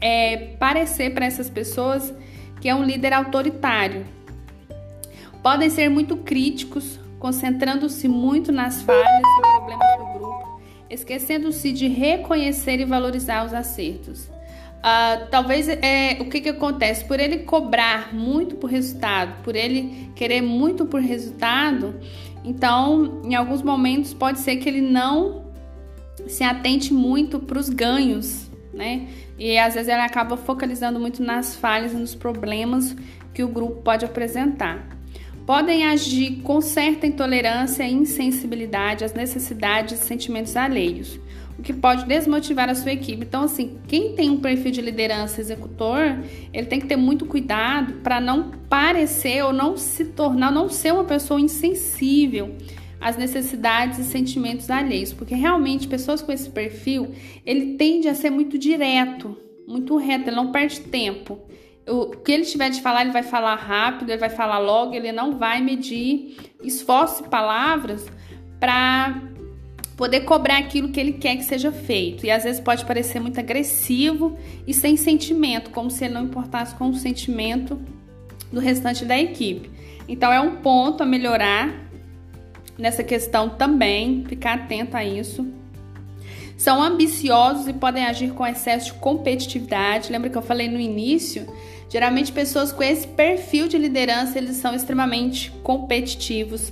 é, 0.01 0.37
parecer 0.59 1.13
para 1.13 1.25
essas 1.25 1.49
pessoas 1.49 2.13
que 2.61 2.67
é 2.67 2.75
um 2.75 2.83
líder 2.83 3.13
autoritário. 3.13 4.05
Podem 5.41 5.69
ser 5.69 5.89
muito 5.89 6.17
críticos, 6.17 6.99
concentrando-se 7.17 8.07
muito 8.07 8.51
nas 8.51 8.81
falhas 8.81 9.23
e 9.23 9.41
problemas 9.41 9.97
do 9.97 10.19
esquecendo-se 10.89 11.71
de 11.71 11.87
reconhecer 11.87 12.79
e 12.79 12.85
valorizar 12.85 13.45
os 13.45 13.53
acertos. 13.53 14.23
Uh, 14.79 15.27
talvez 15.29 15.67
é, 15.67 16.17
o 16.21 16.25
que, 16.25 16.41
que 16.41 16.49
acontece? 16.49 17.03
Por 17.03 17.19
ele 17.19 17.39
cobrar 17.39 18.13
muito 18.13 18.55
por 18.55 18.69
resultado, 18.69 19.43
por 19.43 19.55
ele 19.55 20.09
querer 20.15 20.41
muito 20.41 20.85
por 20.85 21.01
resultado, 21.01 21.99
então 22.45 23.21
em 23.25 23.35
alguns 23.35 23.61
momentos 23.61 24.13
pode 24.13 24.39
ser 24.39 24.55
que 24.55 24.69
ele 24.69 24.81
não 24.81 25.43
se 26.27 26.43
atente 26.43 26.93
muito 26.93 27.39
para 27.39 27.59
os 27.59 27.69
ganhos, 27.69 28.48
né? 28.79 29.07
E 29.37 29.57
às 29.59 29.73
vezes 29.73 29.89
ele 29.89 30.01
acaba 30.01 30.37
focalizando 30.37 30.99
muito 30.99 31.21
nas 31.21 31.55
falhas 31.55 31.91
e 31.91 31.95
nos 31.95 32.15
problemas 32.15 32.95
que 33.33 33.43
o 33.43 33.47
grupo 33.49 33.81
pode 33.81 34.05
apresentar 34.05 34.97
podem 35.45 35.83
agir 35.83 36.41
com 36.43 36.61
certa 36.61 37.07
intolerância 37.07 37.81
e 37.83 37.91
insensibilidade 37.91 39.03
às 39.03 39.15
necessidades 39.15 39.99
e 39.99 40.03
sentimentos 40.03 40.55
alheios, 40.55 41.19
o 41.57 41.63
que 41.63 41.73
pode 41.73 42.05
desmotivar 42.05 42.69
a 42.69 42.75
sua 42.75 42.91
equipe. 42.91 43.25
Então, 43.25 43.45
assim, 43.45 43.79
quem 43.87 44.13
tem 44.13 44.29
um 44.29 44.37
perfil 44.37 44.69
de 44.69 44.79
liderança 44.79 45.41
executor, 45.41 46.19
ele 46.53 46.67
tem 46.67 46.79
que 46.79 46.85
ter 46.85 46.97
muito 46.97 47.25
cuidado 47.25 47.93
para 48.03 48.21
não 48.21 48.51
parecer 48.69 49.43
ou 49.43 49.51
não 49.51 49.75
se 49.75 50.05
tornar, 50.05 50.51
não 50.51 50.69
ser 50.69 50.93
uma 50.93 51.03
pessoa 51.03 51.41
insensível 51.41 52.55
às 52.99 53.17
necessidades 53.17 53.99
e 53.99 54.03
sentimentos 54.03 54.69
alheios, 54.69 55.13
porque 55.13 55.35
realmente 55.35 55.87
pessoas 55.87 56.21
com 56.21 56.31
esse 56.31 56.49
perfil, 56.49 57.11
ele 57.45 57.75
tende 57.75 58.07
a 58.07 58.15
ser 58.15 58.29
muito 58.29 58.57
direto, 58.57 59.37
muito 59.67 59.95
reto, 59.97 60.29
ele 60.29 60.35
não 60.35 60.51
perde 60.51 60.81
tempo 60.81 61.39
o 61.89 62.11
que 62.11 62.31
ele 62.31 62.45
tiver 62.45 62.69
de 62.69 62.81
falar, 62.81 63.01
ele 63.01 63.11
vai 63.11 63.23
falar 63.23 63.55
rápido, 63.55 64.09
ele 64.09 64.19
vai 64.19 64.29
falar 64.29 64.59
logo, 64.59 64.93
ele 64.93 65.11
não 65.11 65.37
vai 65.37 65.59
medir 65.61 66.37
esforço 66.63 67.23
e 67.23 67.29
palavras 67.29 68.05
para 68.59 69.23
poder 69.97 70.21
cobrar 70.21 70.57
aquilo 70.57 70.89
que 70.89 70.99
ele 70.99 71.13
quer 71.13 71.35
que 71.35 71.43
seja 71.43 71.71
feito. 71.71 72.25
E 72.25 72.31
às 72.31 72.43
vezes 72.43 72.61
pode 72.61 72.85
parecer 72.85 73.19
muito 73.19 73.39
agressivo 73.39 74.37
e 74.67 74.73
sem 74.73 74.95
sentimento, 74.95 75.71
como 75.71 75.89
se 75.89 76.05
ele 76.05 76.13
não 76.13 76.23
importasse 76.23 76.75
com 76.75 76.89
o 76.89 76.95
sentimento 76.95 77.79
do 78.51 78.59
restante 78.59 79.03
da 79.03 79.19
equipe. 79.19 79.69
Então 80.07 80.31
é 80.31 80.39
um 80.39 80.57
ponto 80.57 81.03
a 81.03 81.05
melhorar 81.05 81.88
nessa 82.79 83.03
questão 83.03 83.49
também, 83.49 84.25
ficar 84.27 84.53
atento 84.53 84.97
a 84.97 85.03
isso. 85.03 85.45
São 86.57 86.81
ambiciosos 86.81 87.67
e 87.67 87.73
podem 87.73 88.05
agir 88.05 88.31
com 88.31 88.45
excesso 88.45 88.87
de 88.87 88.93
competitividade. 88.93 90.11
Lembra 90.11 90.29
que 90.29 90.37
eu 90.37 90.41
falei 90.41 90.67
no 90.67 90.79
início 90.79 91.47
Geralmente 91.89 92.31
pessoas 92.31 92.71
com 92.71 92.83
esse 92.83 93.07
perfil 93.07 93.67
de 93.67 93.77
liderança, 93.77 94.37
eles 94.37 94.57
são 94.57 94.75
extremamente 94.75 95.49
competitivos. 95.63 96.71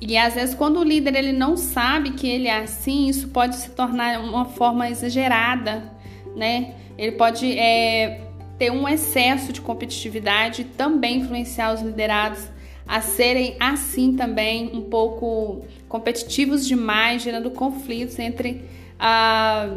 E 0.00 0.16
às 0.16 0.34
vezes 0.34 0.54
quando 0.54 0.78
o 0.78 0.84
líder 0.84 1.16
ele 1.16 1.32
não 1.32 1.56
sabe 1.56 2.12
que 2.12 2.28
ele 2.28 2.46
é 2.46 2.58
assim, 2.58 3.08
isso 3.08 3.28
pode 3.28 3.56
se 3.56 3.70
tornar 3.70 4.20
uma 4.20 4.44
forma 4.44 4.88
exagerada, 4.88 5.92
né? 6.36 6.74
Ele 6.96 7.12
pode 7.12 7.58
é, 7.58 8.20
ter 8.56 8.70
um 8.70 8.88
excesso 8.88 9.52
de 9.52 9.60
competitividade 9.60 10.62
e 10.62 10.64
também 10.64 11.18
influenciar 11.18 11.74
os 11.74 11.82
liderados 11.82 12.46
a 12.86 13.00
serem 13.00 13.56
assim 13.58 14.14
também 14.14 14.70
um 14.74 14.82
pouco 14.82 15.64
competitivos 15.88 16.66
demais, 16.66 17.22
gerando 17.22 17.50
conflitos 17.50 18.18
entre 18.18 18.64
a 18.98 19.70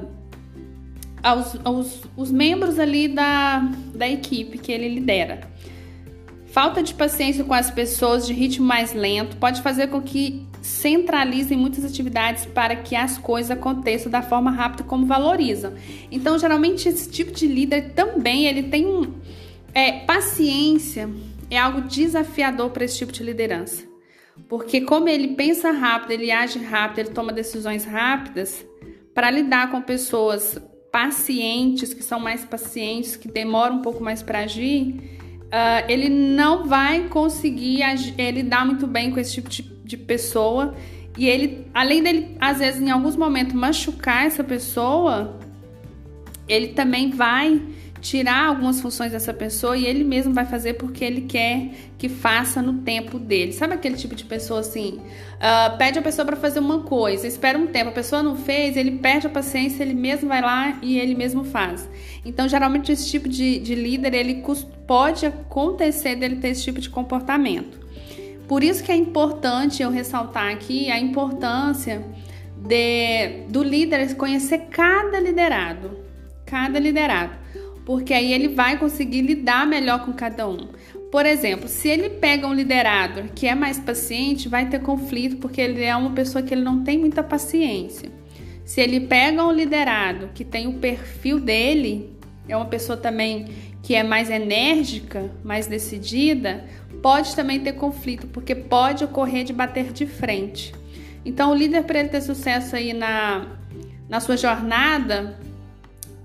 aos, 1.23 1.57
aos 1.63 2.01
os 2.15 2.31
membros 2.31 2.79
ali 2.79 3.07
da, 3.07 3.59
da 3.93 4.07
equipe 4.07 4.57
que 4.57 4.71
ele 4.71 4.87
lidera. 4.87 5.41
Falta 6.47 6.81
de 6.81 6.93
paciência 6.93 7.43
com 7.43 7.53
as 7.53 7.69
pessoas 7.69 8.25
de 8.25 8.33
ritmo 8.33 8.65
mais 8.65 8.93
lento 8.93 9.35
pode 9.37 9.61
fazer 9.61 9.87
com 9.87 10.01
que 10.01 10.45
centralizem 10.61 11.57
muitas 11.57 11.85
atividades 11.85 12.45
para 12.45 12.75
que 12.75 12.95
as 12.95 13.17
coisas 13.17 13.51
aconteçam 13.51 14.11
da 14.11 14.21
forma 14.21 14.49
rápida 14.49 14.83
como 14.83 15.05
valorizam. 15.05 15.73
Então, 16.11 16.39
geralmente 16.39 16.89
esse 16.89 17.09
tipo 17.09 17.31
de 17.31 17.47
líder 17.47 17.93
também 17.93 18.47
ele 18.47 18.63
tem 18.63 19.13
é, 19.73 19.99
paciência 19.99 21.09
é 21.49 21.57
algo 21.57 21.81
desafiador 21.81 22.69
para 22.71 22.85
esse 22.85 22.97
tipo 22.97 23.11
de 23.11 23.23
liderança. 23.23 23.85
Porque 24.47 24.81
como 24.81 25.09
ele 25.09 25.29
pensa 25.29 25.71
rápido, 25.71 26.11
ele 26.11 26.31
age 26.31 26.59
rápido, 26.59 26.99
ele 26.99 27.09
toma 27.09 27.33
decisões 27.33 27.85
rápidas, 27.85 28.65
para 29.13 29.31
lidar 29.31 29.71
com 29.71 29.81
pessoas 29.81 30.59
pacientes, 30.91 31.93
que 31.93 32.03
são 32.03 32.19
mais 32.19 32.45
pacientes, 32.45 33.15
que 33.15 33.27
demoram 33.27 33.77
um 33.77 33.81
pouco 33.81 34.03
mais 34.03 34.21
para 34.21 34.39
agir, 34.39 34.95
uh, 35.45 35.89
ele 35.89 36.09
não 36.09 36.65
vai 36.65 37.07
conseguir 37.07 37.83
agir, 37.83 38.15
lidar 38.31 38.65
muito 38.65 38.85
bem 38.85 39.11
com 39.11 39.19
esse 39.19 39.33
tipo 39.33 39.49
de, 39.49 39.63
de 39.63 39.97
pessoa. 39.97 40.75
E 41.17 41.27
ele, 41.27 41.67
além 41.73 42.03
dele, 42.03 42.37
às 42.39 42.59
vezes, 42.59 42.81
em 42.81 42.91
alguns 42.91 43.15
momentos, 43.15 43.53
machucar 43.53 44.27
essa 44.27 44.43
pessoa, 44.43 45.37
ele 46.47 46.69
também 46.69 47.09
vai 47.09 47.61
tirar 48.01 48.47
algumas 48.47 48.79
funções 48.79 49.11
dessa 49.11 49.33
pessoa 49.33 49.75
e 49.77 49.85
ele 49.85 50.03
mesmo 50.03 50.33
vai 50.33 50.45
fazer 50.45 50.73
porque 50.73 51.03
ele 51.03 51.21
quer 51.21 51.71
que 51.97 52.07
faça 52.07 52.61
no 52.61 52.81
tempo 52.81 53.17
dele. 53.17 53.51
Sabe 53.53 53.73
aquele 53.73 53.95
tipo 53.95 54.15
de 54.15 54.23
pessoa 54.23 54.59
assim? 54.59 54.99
Uh, 55.37 55.77
pede 55.77 55.99
a 55.99 56.01
pessoa 56.01 56.25
para 56.25 56.35
fazer 56.35 56.59
uma 56.59 56.81
coisa, 56.81 57.27
espera 57.27 57.57
um 57.57 57.67
tempo, 57.67 57.89
a 57.89 57.93
pessoa 57.93 58.21
não 58.21 58.35
fez, 58.35 58.77
ele 58.77 58.91
perde 58.91 59.27
a 59.27 59.29
paciência, 59.29 59.83
ele 59.83 59.93
mesmo 59.93 60.27
vai 60.27 60.41
lá 60.41 60.77
e 60.81 60.99
ele 60.99 61.15
mesmo 61.15 61.43
faz. 61.43 61.89
Então, 62.25 62.47
geralmente, 62.47 62.91
esse 62.91 63.09
tipo 63.09 63.27
de, 63.27 63.59
de 63.59 63.75
líder, 63.75 64.13
ele 64.13 64.43
pode 64.85 65.25
acontecer 65.25 66.15
dele 66.15 66.37
ter 66.37 66.49
esse 66.49 66.63
tipo 66.63 66.79
de 66.79 66.89
comportamento. 66.89 67.87
Por 68.47 68.63
isso 68.63 68.83
que 68.83 68.91
é 68.91 68.95
importante 68.95 69.83
eu 69.83 69.89
ressaltar 69.89 70.51
aqui 70.51 70.89
a 70.89 70.97
importância 70.97 72.05
de, 72.55 73.43
do 73.49 73.61
líder 73.61 74.15
conhecer 74.15 74.67
cada 74.69 75.19
liderado. 75.19 75.99
Cada 76.45 76.79
liderado 76.79 77.46
porque 77.87 78.13
aí 78.13 78.33
ele 78.33 78.49
vai 78.49 78.77
conseguir 78.77 79.21
lidar 79.21 79.65
melhor 79.65 80.03
com 80.03 80.11
cada 80.11 80.45
um. 80.45 80.67
Por 81.09 81.25
exemplo, 81.25 81.69
se 81.69 81.87
ele 81.87 82.09
pega 82.09 82.45
um 82.45 82.53
liderado 82.53 83.31
que 83.33 83.47
é 83.47 83.55
mais 83.55 83.79
paciente, 83.79 84.49
vai 84.49 84.67
ter 84.67 84.81
conflito 84.81 85.37
porque 85.37 85.61
ele 85.61 85.81
é 85.81 85.95
uma 85.95 86.11
pessoa 86.11 86.43
que 86.43 86.53
ele 86.53 86.65
não 86.65 86.83
tem 86.83 86.97
muita 86.97 87.23
paciência. 87.23 88.11
Se 88.65 88.81
ele 88.81 88.99
pega 88.99 89.41
um 89.41 89.53
liderado 89.53 90.31
que 90.33 90.43
tem 90.43 90.67
o 90.67 90.73
perfil 90.73 91.39
dele, 91.39 92.13
é 92.45 92.57
uma 92.57 92.65
pessoa 92.65 92.97
também 92.97 93.47
que 93.81 93.95
é 93.95 94.03
mais 94.03 94.29
enérgica, 94.29 95.31
mais 95.41 95.65
decidida, 95.65 96.65
pode 97.01 97.33
também 97.37 97.61
ter 97.61 97.71
conflito, 97.71 98.27
porque 98.27 98.53
pode 98.53 99.05
ocorrer 99.05 99.45
de 99.45 99.53
bater 99.53 99.93
de 99.93 100.05
frente. 100.05 100.75
Então, 101.23 101.51
o 101.51 101.55
líder, 101.55 101.83
para 101.83 101.99
ele 101.99 102.09
ter 102.09 102.19
sucesso 102.19 102.75
aí 102.75 102.91
na, 102.91 103.47
na 104.09 104.19
sua 104.19 104.35
jornada, 104.35 105.39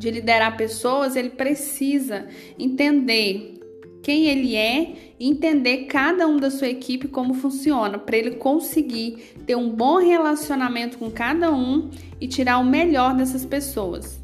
de 0.03 0.11
liderar 0.11 0.57
pessoas, 0.57 1.15
ele 1.15 1.31
precisa 1.31 2.27
entender 2.59 3.61
quem 4.03 4.27
ele 4.27 4.57
é 4.57 5.13
entender 5.21 5.85
cada 5.85 6.27
um 6.27 6.39
da 6.39 6.51
sua 6.51 6.67
equipe 6.67 7.07
como 7.07 7.35
funciona, 7.35 7.97
para 7.99 8.17
ele 8.17 8.33
conseguir 8.33 9.37
ter 9.47 9.55
um 9.55 9.71
bom 9.71 9.99
relacionamento 9.99 10.99
com 10.99 11.09
cada 11.09 11.53
um 11.53 11.89
e 12.21 12.27
tirar 12.27 12.59
o 12.59 12.65
melhor 12.65 13.15
dessas 13.15 13.45
pessoas. 13.45 14.21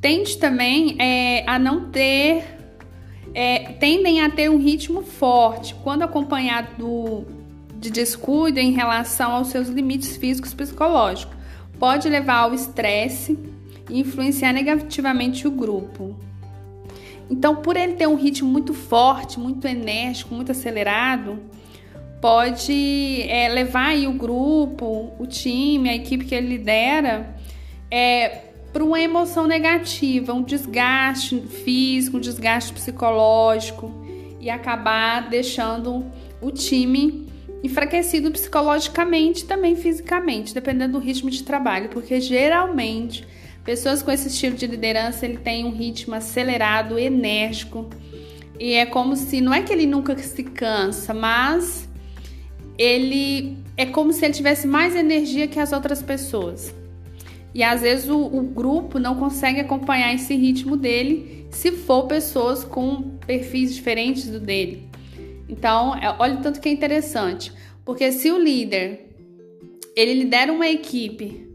Tente 0.00 0.38
também 0.38 0.96
é, 0.98 1.44
a 1.46 1.58
não 1.58 1.90
ter, 1.90 2.42
é, 3.34 3.72
tendem 3.74 4.22
a 4.22 4.30
ter 4.30 4.48
um 4.48 4.56
ritmo 4.56 5.02
forte 5.02 5.74
quando 5.84 6.04
acompanhado 6.04 7.26
de 7.74 7.90
descuido 7.90 8.58
em 8.58 8.72
relação 8.72 9.32
aos 9.32 9.48
seus 9.48 9.68
limites 9.68 10.16
físicos 10.16 10.52
e 10.52 10.56
psicológicos. 10.56 11.36
Pode 11.78 12.08
levar 12.08 12.38
ao 12.38 12.54
estresse, 12.54 13.38
e 13.88 14.00
influenciar 14.00 14.52
negativamente 14.52 15.46
o 15.46 15.50
grupo. 15.50 16.16
Então, 17.30 17.56
por 17.56 17.76
ele 17.76 17.94
ter 17.94 18.06
um 18.06 18.14
ritmo 18.14 18.48
muito 18.48 18.72
forte, 18.72 19.38
muito 19.38 19.66
enérgico, 19.66 20.34
muito 20.34 20.52
acelerado, 20.52 21.38
pode 22.20 23.22
é, 23.28 23.48
levar 23.48 23.96
o 23.96 24.12
grupo, 24.12 25.12
o 25.18 25.26
time, 25.26 25.88
a 25.88 25.94
equipe 25.94 26.24
que 26.24 26.34
ele 26.34 26.48
lidera, 26.48 27.36
é, 27.90 28.44
para 28.72 28.84
uma 28.84 29.00
emoção 29.00 29.46
negativa, 29.46 30.32
um 30.32 30.42
desgaste 30.42 31.40
físico, 31.40 32.16
um 32.16 32.20
desgaste 32.20 32.72
psicológico 32.72 33.92
e 34.40 34.50
acabar 34.50 35.28
deixando 35.28 36.04
o 36.40 36.50
time 36.50 37.26
enfraquecido 37.62 38.30
psicologicamente, 38.30 39.44
também 39.44 39.74
fisicamente, 39.74 40.54
dependendo 40.54 40.92
do 40.92 40.98
ritmo 41.04 41.30
de 41.30 41.42
trabalho, 41.42 41.88
porque 41.88 42.20
geralmente 42.20 43.26
Pessoas 43.68 44.02
com 44.02 44.10
esse 44.10 44.28
estilo 44.28 44.56
de 44.56 44.66
liderança, 44.66 45.26
ele 45.26 45.36
tem 45.36 45.66
um 45.66 45.70
ritmo 45.70 46.14
acelerado, 46.14 46.98
enérgico. 46.98 47.86
E 48.58 48.72
é 48.72 48.86
como 48.86 49.14
se, 49.14 49.42
não 49.42 49.52
é 49.52 49.62
que 49.62 49.70
ele 49.70 49.84
nunca 49.84 50.16
se 50.16 50.42
cansa, 50.42 51.12
mas 51.12 51.86
ele 52.78 53.58
é 53.76 53.84
como 53.84 54.10
se 54.10 54.24
ele 54.24 54.32
tivesse 54.32 54.66
mais 54.66 54.96
energia 54.96 55.46
que 55.46 55.60
as 55.60 55.70
outras 55.70 56.00
pessoas. 56.00 56.74
E 57.54 57.62
às 57.62 57.82
vezes 57.82 58.08
o, 58.08 58.18
o 58.18 58.40
grupo 58.40 58.98
não 58.98 59.16
consegue 59.16 59.60
acompanhar 59.60 60.14
esse 60.14 60.34
ritmo 60.34 60.74
dele 60.74 61.46
se 61.50 61.70
for 61.70 62.06
pessoas 62.06 62.64
com 62.64 63.18
perfis 63.26 63.74
diferentes 63.74 64.30
do 64.30 64.40
dele. 64.40 64.88
Então, 65.46 65.94
é, 65.94 66.16
olha 66.18 66.36
o 66.36 66.40
tanto 66.40 66.58
que 66.58 66.70
é 66.70 66.72
interessante. 66.72 67.52
Porque 67.84 68.12
se 68.12 68.30
o 68.30 68.38
líder 68.38 69.10
ele 69.94 70.14
lidera 70.14 70.50
uma 70.50 70.68
equipe 70.68 71.47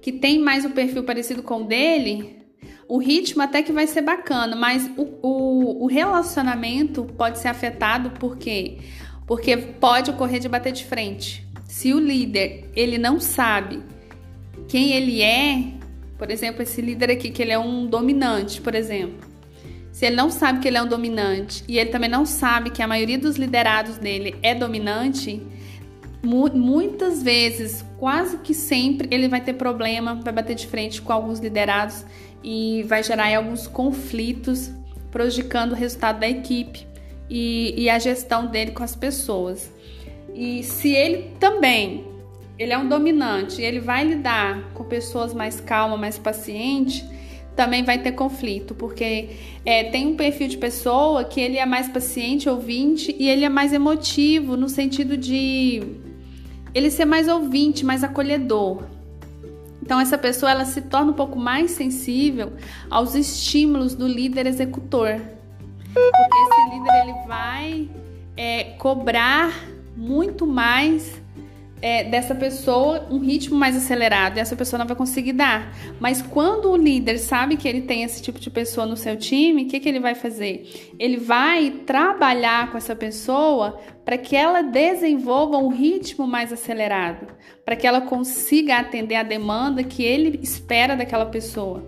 que 0.00 0.12
tem 0.12 0.38
mais 0.38 0.64
um 0.64 0.70
perfil 0.70 1.04
parecido 1.04 1.42
com 1.42 1.62
o 1.62 1.64
dele, 1.64 2.40
o 2.88 2.98
ritmo 2.98 3.42
até 3.42 3.62
que 3.62 3.72
vai 3.72 3.86
ser 3.86 4.02
bacana, 4.02 4.56
mas 4.56 4.90
o, 4.96 5.02
o, 5.22 5.84
o 5.84 5.86
relacionamento 5.86 7.04
pode 7.16 7.38
ser 7.38 7.48
afetado 7.48 8.10
por 8.10 8.36
quê? 8.36 8.78
Porque 9.26 9.56
pode 9.56 10.10
ocorrer 10.10 10.40
de 10.40 10.48
bater 10.48 10.72
de 10.72 10.84
frente. 10.84 11.46
Se 11.64 11.92
o 11.92 12.00
líder 12.00 12.68
ele 12.74 12.98
não 12.98 13.20
sabe 13.20 13.80
quem 14.66 14.92
ele 14.92 15.22
é, 15.22 15.74
por 16.18 16.30
exemplo, 16.30 16.62
esse 16.62 16.80
líder 16.80 17.12
aqui 17.12 17.30
que 17.30 17.40
ele 17.40 17.52
é 17.52 17.58
um 17.58 17.86
dominante, 17.86 18.60
por 18.60 18.74
exemplo. 18.74 19.28
Se 19.92 20.06
ele 20.06 20.16
não 20.16 20.30
sabe 20.30 20.60
que 20.60 20.68
ele 20.68 20.76
é 20.76 20.82
um 20.82 20.88
dominante 20.88 21.62
e 21.68 21.78
ele 21.78 21.90
também 21.90 22.08
não 22.10 22.24
sabe 22.24 22.70
que 22.70 22.82
a 22.82 22.88
maioria 22.88 23.18
dos 23.18 23.36
liderados 23.36 23.98
dele 23.98 24.34
é 24.42 24.54
dominante, 24.54 25.42
muitas 26.22 27.22
vezes, 27.22 27.84
quase 27.98 28.38
que 28.38 28.52
sempre, 28.52 29.08
ele 29.10 29.28
vai 29.28 29.40
ter 29.40 29.54
problema, 29.54 30.14
vai 30.14 30.32
bater 30.32 30.54
de 30.54 30.66
frente 30.66 31.00
com 31.00 31.12
alguns 31.12 31.38
liderados 31.38 32.04
e 32.42 32.82
vai 32.84 33.02
gerar 33.02 33.34
alguns 33.34 33.66
conflitos, 33.66 34.70
prejudicando 35.10 35.72
o 35.72 35.74
resultado 35.74 36.20
da 36.20 36.28
equipe 36.28 36.86
e, 37.28 37.74
e 37.76 37.90
a 37.90 37.98
gestão 37.98 38.46
dele 38.46 38.72
com 38.72 38.82
as 38.82 38.94
pessoas. 38.94 39.72
E 40.34 40.62
se 40.62 40.92
ele 40.92 41.32
também 41.38 42.04
ele 42.58 42.74
é 42.74 42.78
um 42.78 42.86
dominante 42.86 43.62
ele 43.62 43.80
vai 43.80 44.04
lidar 44.04 44.70
com 44.74 44.84
pessoas 44.84 45.32
mais 45.32 45.60
calmas, 45.60 45.98
mais 45.98 46.18
pacientes, 46.18 47.02
também 47.56 47.82
vai 47.82 47.98
ter 47.98 48.12
conflito, 48.12 48.74
porque 48.74 49.30
é, 49.64 49.84
tem 49.84 50.06
um 50.06 50.16
perfil 50.16 50.48
de 50.48 50.56
pessoa 50.56 51.24
que 51.24 51.40
ele 51.40 51.58
é 51.58 51.66
mais 51.66 51.88
paciente, 51.88 52.48
ouvinte, 52.48 53.14
e 53.18 53.28
ele 53.28 53.44
é 53.44 53.48
mais 53.48 53.72
emotivo, 53.72 54.56
no 54.56 54.68
sentido 54.68 55.16
de 55.16 55.82
ele 56.74 56.90
ser 56.90 57.04
mais 57.04 57.28
ouvinte, 57.28 57.84
mais 57.84 58.04
acolhedor. 58.04 58.82
Então 59.82 60.00
essa 60.00 60.16
pessoa 60.16 60.50
ela 60.50 60.64
se 60.64 60.82
torna 60.82 61.10
um 61.10 61.14
pouco 61.14 61.38
mais 61.38 61.72
sensível 61.72 62.52
aos 62.88 63.14
estímulos 63.14 63.94
do 63.94 64.06
líder 64.06 64.46
executor, 64.46 65.20
porque 65.92 66.36
esse 66.36 66.70
líder 66.76 67.02
ele 67.02 67.26
vai 67.26 67.88
é, 68.36 68.64
cobrar 68.78 69.52
muito 69.96 70.46
mais 70.46 71.19
é, 71.82 72.04
dessa 72.04 72.34
pessoa 72.34 73.06
um 73.10 73.18
ritmo 73.18 73.56
mais 73.56 73.76
acelerado 73.76 74.36
e 74.36 74.40
essa 74.40 74.54
pessoa 74.54 74.78
não 74.78 74.86
vai 74.86 74.96
conseguir 74.96 75.32
dar. 75.32 75.74
Mas 75.98 76.20
quando 76.20 76.70
o 76.70 76.76
líder 76.76 77.18
sabe 77.18 77.56
que 77.56 77.66
ele 77.68 77.82
tem 77.82 78.02
esse 78.02 78.22
tipo 78.22 78.38
de 78.38 78.50
pessoa 78.50 78.86
no 78.86 78.96
seu 78.96 79.16
time, 79.16 79.64
o 79.64 79.66
que, 79.66 79.80
que 79.80 79.88
ele 79.88 80.00
vai 80.00 80.14
fazer? 80.14 80.92
Ele 80.98 81.16
vai 81.16 81.70
trabalhar 81.86 82.70
com 82.70 82.78
essa 82.78 82.94
pessoa 82.94 83.80
para 84.04 84.18
que 84.18 84.36
ela 84.36 84.62
desenvolva 84.62 85.56
um 85.56 85.68
ritmo 85.68 86.26
mais 86.26 86.52
acelerado, 86.52 87.26
para 87.64 87.76
que 87.76 87.86
ela 87.86 88.00
consiga 88.00 88.76
atender 88.76 89.16
a 89.16 89.22
demanda 89.22 89.82
que 89.82 90.02
ele 90.02 90.38
espera 90.42 90.96
daquela 90.96 91.26
pessoa. 91.26 91.84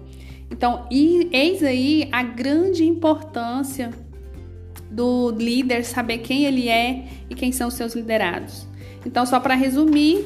Então, 0.50 0.87
e, 0.90 1.28
eis 1.33 1.62
aí 1.62 2.09
a 2.12 2.22
grande 2.22 2.85
importância 2.85 3.90
do 4.90 5.31
líder 5.31 5.85
saber 5.85 6.18
quem 6.18 6.44
ele 6.44 6.68
é 6.68 7.07
e 7.31 7.35
quem 7.35 7.50
são 7.50 7.68
os 7.68 7.74
seus 7.74 7.94
liderados. 7.94 8.68
Então, 9.04 9.26
só 9.26 9.40
para 9.40 9.54
resumir, 9.54 10.24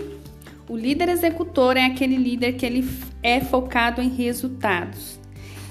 o 0.69 0.77
líder 0.77 1.09
executor 1.09 1.77
é 1.77 1.85
aquele 1.85 2.17
líder 2.17 2.55
que 2.55 2.67
ele 2.67 2.89
é 3.23 3.41
focado 3.41 4.03
em 4.03 4.09
resultados. 4.09 5.19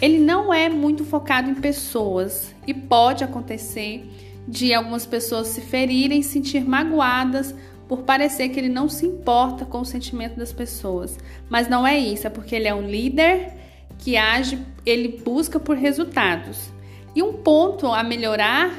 Ele 0.01 0.17
não 0.17 0.53
é 0.53 0.69
muito 0.69 1.03
focado 1.03 1.49
em 1.49 1.55
pessoas 1.55 2.53
e 2.67 2.73
pode 2.73 3.23
acontecer 3.23 4.09
de 4.47 4.73
algumas 4.73 5.05
pessoas 5.05 5.47
se 5.47 5.61
ferirem, 5.61 6.21
sentir 6.21 6.65
magoadas 6.65 7.55
por 7.87 8.03
parecer 8.03 8.49
que 8.49 8.59
ele 8.59 8.69
não 8.69 8.89
se 8.89 9.05
importa 9.05 9.65
com 9.65 9.79
o 9.79 9.85
sentimento 9.85 10.37
das 10.37 10.51
pessoas. 10.51 11.17
Mas 11.49 11.67
não 11.67 11.85
é 11.85 11.97
isso, 11.97 12.27
é 12.27 12.29
porque 12.29 12.55
ele 12.55 12.67
é 12.67 12.73
um 12.73 12.87
líder 12.87 13.53
que 13.99 14.17
age, 14.17 14.59
ele 14.85 15.19
busca 15.23 15.59
por 15.59 15.77
resultados. 15.77 16.69
E 17.15 17.23
um 17.23 17.33
ponto 17.33 17.87
a 17.87 18.03
melhorar 18.03 18.71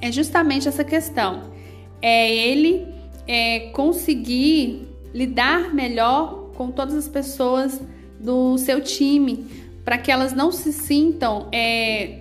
é 0.00 0.10
justamente 0.10 0.68
essa 0.68 0.84
questão. 0.84 1.52
É 2.00 2.34
ele 2.34 2.93
é, 3.26 3.70
conseguir 3.70 4.88
lidar 5.12 5.74
melhor 5.74 6.50
com 6.54 6.70
todas 6.70 6.94
as 6.94 7.08
pessoas 7.08 7.80
do 8.18 8.56
seu 8.58 8.80
time, 8.80 9.46
para 9.84 9.98
que 9.98 10.10
elas 10.10 10.32
não 10.32 10.50
se 10.50 10.72
sintam 10.72 11.48
é, 11.52 12.20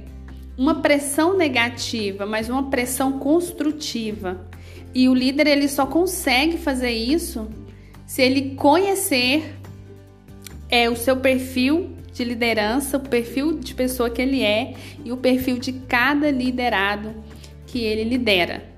uma 0.58 0.82
pressão 0.82 1.38
negativa, 1.38 2.26
mas 2.26 2.50
uma 2.50 2.70
pressão 2.70 3.20
construtiva. 3.20 4.48
E 4.94 5.10
o 5.10 5.14
líder 5.14 5.48
ele 5.48 5.68
só 5.68 5.86
consegue 5.86 6.58
fazer 6.58 6.92
isso 6.92 7.48
se 8.06 8.22
ele 8.22 8.56
conhecer 8.56 9.56
é, 10.70 10.90
o 10.90 10.96
seu 10.96 11.18
perfil 11.18 11.96
de 12.14 12.24
liderança, 12.24 12.98
o 12.98 13.00
perfil 13.00 13.58
de 13.58 13.74
pessoa 13.74 14.10
que 14.10 14.22
ele 14.22 14.44
é 14.44 14.76
e 15.04 15.12
o 15.12 15.18
perfil 15.18 15.58
de 15.58 15.74
cada 15.74 16.30
liderado 16.30 17.16
que 17.66 17.80
ele 17.80 18.04
lidera. 18.04 18.73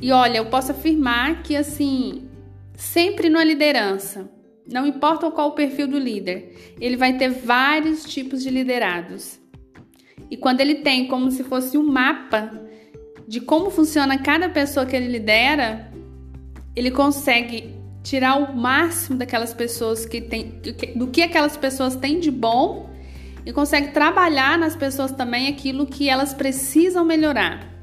E 0.00 0.12
olha, 0.12 0.38
eu 0.38 0.46
posso 0.46 0.72
afirmar 0.72 1.42
que 1.42 1.56
assim, 1.56 2.28
sempre 2.74 3.28
na 3.28 3.42
liderança, 3.42 4.30
não 4.70 4.86
importa 4.86 5.30
qual 5.30 5.48
o 5.48 5.52
perfil 5.52 5.88
do 5.88 5.98
líder, 5.98 6.74
ele 6.80 6.96
vai 6.96 7.16
ter 7.16 7.30
vários 7.30 8.04
tipos 8.04 8.42
de 8.42 8.50
liderados. 8.50 9.40
E 10.30 10.36
quando 10.36 10.60
ele 10.60 10.76
tem 10.76 11.08
como 11.08 11.30
se 11.30 11.42
fosse 11.42 11.78
um 11.78 11.82
mapa 11.82 12.52
de 13.26 13.40
como 13.40 13.70
funciona 13.70 14.18
cada 14.18 14.48
pessoa 14.48 14.86
que 14.86 14.94
ele 14.94 15.08
lidera, 15.08 15.90
ele 16.76 16.90
consegue 16.90 17.74
tirar 18.02 18.36
o 18.36 18.56
máximo 18.56 19.18
daquelas 19.18 19.52
pessoas 19.52 20.06
que 20.06 20.20
tem, 20.20 20.60
do 20.94 21.08
que 21.08 21.22
aquelas 21.22 21.56
pessoas 21.56 21.96
têm 21.96 22.20
de 22.20 22.30
bom 22.30 22.88
e 23.44 23.52
consegue 23.52 23.88
trabalhar 23.92 24.58
nas 24.58 24.76
pessoas 24.76 25.10
também 25.12 25.48
aquilo 25.48 25.86
que 25.86 26.08
elas 26.08 26.32
precisam 26.32 27.04
melhorar. 27.04 27.77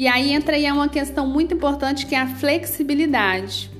E 0.00 0.08
aí 0.08 0.32
entra 0.32 0.56
aí 0.56 0.64
uma 0.72 0.88
questão 0.88 1.26
muito 1.26 1.52
importante 1.52 2.06
que 2.06 2.14
é 2.14 2.20
a 2.20 2.26
flexibilidade. 2.26 3.70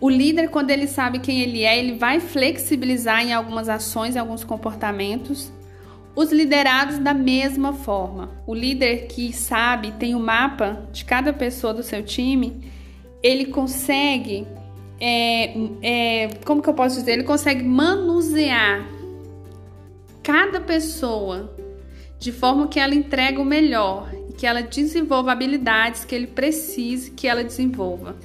O 0.00 0.10
líder, 0.10 0.50
quando 0.50 0.72
ele 0.72 0.88
sabe 0.88 1.20
quem 1.20 1.40
ele 1.40 1.62
é, 1.62 1.78
ele 1.78 1.96
vai 1.96 2.18
flexibilizar 2.18 3.24
em 3.24 3.32
algumas 3.32 3.68
ações, 3.68 4.16
em 4.16 4.18
alguns 4.18 4.42
comportamentos. 4.42 5.52
Os 6.16 6.32
liderados 6.32 6.98
da 6.98 7.14
mesma 7.14 7.74
forma. 7.74 8.32
O 8.44 8.52
líder 8.52 9.06
que 9.06 9.32
sabe, 9.32 9.92
tem 9.92 10.16
o 10.16 10.18
um 10.18 10.22
mapa 10.24 10.88
de 10.90 11.04
cada 11.04 11.32
pessoa 11.32 11.72
do 11.72 11.84
seu 11.84 12.02
time, 12.02 12.68
ele 13.22 13.44
consegue, 13.44 14.48
é, 15.00 15.54
é, 15.80 16.28
como 16.44 16.60
que 16.60 16.68
eu 16.68 16.74
posso 16.74 16.96
dizer? 16.96 17.12
Ele 17.12 17.22
consegue 17.22 17.62
manusear 17.62 18.84
cada 20.24 20.60
pessoa 20.60 21.54
de 22.18 22.32
forma 22.32 22.66
que 22.66 22.80
ela 22.80 22.96
entregue 22.96 23.38
o 23.38 23.44
melhor 23.44 24.15
que 24.36 24.46
ela 24.46 24.62
desenvolva 24.62 25.32
habilidades 25.32 26.04
que 26.04 26.14
ele 26.14 26.26
precise 26.26 27.10
que 27.10 27.26
ela 27.26 27.42
desenvolva 27.42 28.16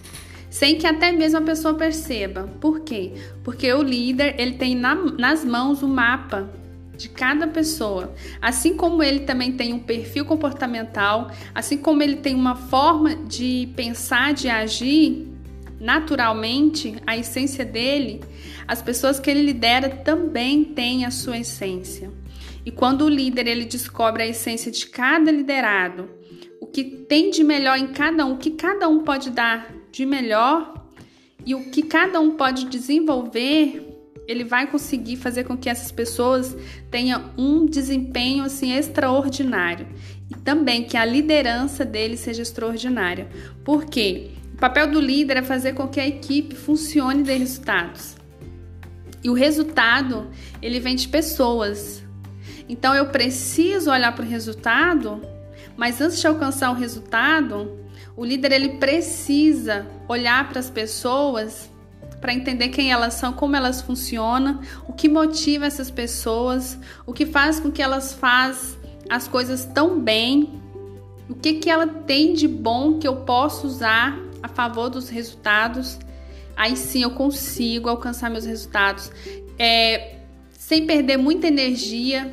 sem 0.52 0.76
que 0.76 0.86
até 0.86 1.14
mesmo 1.14 1.40
a 1.40 1.42
pessoa 1.42 1.74
perceba. 1.74 2.44
Por 2.60 2.82
quê? 2.82 3.14
Porque 3.42 3.72
o 3.72 3.82
líder 3.82 4.36
ele 4.38 4.52
tem 4.52 4.76
na, 4.76 4.94
nas 4.94 5.46
mãos 5.46 5.82
o 5.82 5.88
mapa 5.88 6.52
de 6.98 7.08
cada 7.08 7.48
pessoa. 7.48 8.14
Assim 8.42 8.76
como 8.76 9.02
ele 9.02 9.22
também 9.22 9.54
tem 9.54 9.72
um 9.72 9.80
perfil 9.80 10.26
comportamental, 10.26 11.32
assim 11.56 11.78
como 11.78 12.04
ele 12.04 12.18
tem 12.18 12.36
uma 12.36 12.56
forma 12.56 13.16
de 13.16 13.70
pensar, 13.78 14.34
de 14.34 14.50
agir 14.50 15.32
naturalmente, 15.80 16.96
a 17.08 17.18
essência 17.18 17.66
dele, 17.66 18.22
as 18.68 18.84
pessoas 18.84 19.20
que 19.20 19.32
ele 19.32 19.42
lidera 19.42 19.90
também 19.90 20.64
têm 20.64 21.06
a 21.06 21.12
sua 21.12 21.40
essência. 21.40 22.12
E 22.66 22.72
quando 22.72 23.06
o 23.06 23.10
líder 23.10 23.48
ele 23.48 23.66
descobre 23.66 24.24
a 24.24 24.28
essência 24.28 24.72
de 24.72 24.86
cada 24.88 25.32
liderado, 25.32 26.10
o 26.60 26.68
que 26.68 26.84
tem 26.84 27.30
de 27.30 27.44
melhor 27.44 27.78
em 27.78 27.88
cada 27.88 28.26
um, 28.26 28.34
o 28.34 28.38
que 28.38 28.52
cada 28.52 28.88
um 28.88 29.04
pode 29.04 29.32
dar 29.32 29.74
de 29.92 30.06
melhor 30.06 30.74
e 31.46 31.56
o 31.56 31.72
que 31.72 31.82
cada 31.82 32.20
um 32.20 32.32
pode 32.32 32.66
desenvolver, 32.66 33.88
ele 34.28 34.44
vai 34.44 34.68
conseguir 34.68 35.18
fazer 35.18 35.44
com 35.44 35.58
que 35.58 35.70
essas 35.70 35.92
pessoas 35.92 36.56
tenham 36.90 37.32
um 37.38 37.66
desempenho 37.66 38.44
assim 38.44 38.74
extraordinário 38.74 39.88
e 40.30 40.36
também 40.36 40.84
que 40.84 40.96
a 40.96 41.04
liderança 41.04 41.84
dele 41.84 42.16
seja 42.16 42.42
extraordinária. 42.42 43.28
Por 43.66 43.86
quê? 43.86 44.32
O 44.54 44.58
papel 44.58 44.92
do 44.92 45.02
líder 45.02 45.38
é 45.38 45.42
fazer 45.42 45.74
com 45.74 45.88
que 45.88 46.00
a 46.00 46.08
equipe 46.08 46.56
funcione 46.56 47.22
e 47.22 47.24
dê 47.24 47.36
resultados. 47.36 48.16
E 49.24 49.30
o 49.30 49.34
resultado, 49.34 50.30
ele 50.62 50.80
vem 50.80 50.96
de 50.96 51.08
pessoas. 51.08 52.01
Então 52.72 52.96
eu 52.96 53.08
preciso 53.08 53.92
olhar 53.92 54.16
para 54.16 54.24
o 54.24 54.28
resultado, 54.28 55.22
mas 55.76 56.00
antes 56.00 56.22
de 56.22 56.26
alcançar 56.26 56.72
o 56.72 56.74
resultado, 56.74 57.78
o 58.16 58.24
líder 58.24 58.54
ele 58.54 58.70
precisa 58.78 59.86
olhar 60.08 60.48
para 60.48 60.62
as 60.62 60.70
pessoas 60.70 61.70
para 62.22 62.34
entender 62.34 62.70
quem 62.70 62.90
elas 62.90 63.16
são, 63.16 63.34
como 63.34 63.58
elas 63.58 63.82
funcionam, 63.82 64.62
o 64.88 64.94
que 64.94 65.10
motiva 65.10 65.66
essas 65.66 65.92
pessoas, 65.92 66.80
o 67.06 67.12
que 67.12 67.26
faz 67.26 67.60
com 67.60 67.70
que 67.70 67.82
elas 67.82 68.14
façam 68.14 68.80
as 69.10 69.28
coisas 69.28 69.66
tão 69.66 70.00
bem, 70.00 70.62
o 71.28 71.36
que 71.36 71.56
que 71.56 71.70
ela 71.70 71.88
tem 71.88 72.34
de 72.34 72.48
bom 72.48 73.00
que 73.00 73.08
eu 73.08 73.18
posso 73.18 73.68
usar 73.68 74.18
a 74.42 74.48
favor 74.48 74.90
dos 74.90 75.10
resultados. 75.10 76.00
Aí 76.56 76.78
sim 76.78 77.02
eu 77.02 77.12
consigo 77.12 77.90
alcançar 77.90 78.30
meus 78.30 78.46
resultados, 78.46 79.12
é, 79.60 80.20
sem 80.58 80.86
perder 80.86 81.18
muita 81.18 81.48
energia, 81.48 82.32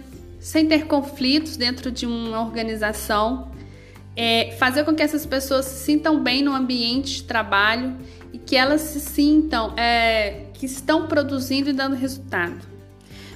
sem 0.48 0.66
ter 0.66 0.86
conflitos 0.86 1.58
dentro 1.58 1.90
de 1.90 2.06
uma 2.06 2.40
organização 2.40 3.52
é, 4.16 4.56
fazer 4.58 4.82
com 4.82 4.94
que 4.94 5.02
essas 5.02 5.26
pessoas 5.26 5.66
se 5.66 5.84
sintam 5.84 6.22
bem 6.22 6.42
no 6.42 6.54
ambiente 6.54 7.16
de 7.16 7.24
trabalho 7.24 7.94
e 8.32 8.38
que 8.38 8.56
elas 8.56 8.80
se 8.80 8.98
sintam 8.98 9.74
é, 9.76 10.46
que 10.54 10.64
estão 10.64 11.06
produzindo 11.06 11.68
e 11.68 11.74
dando 11.74 11.94
resultado. 11.94 12.66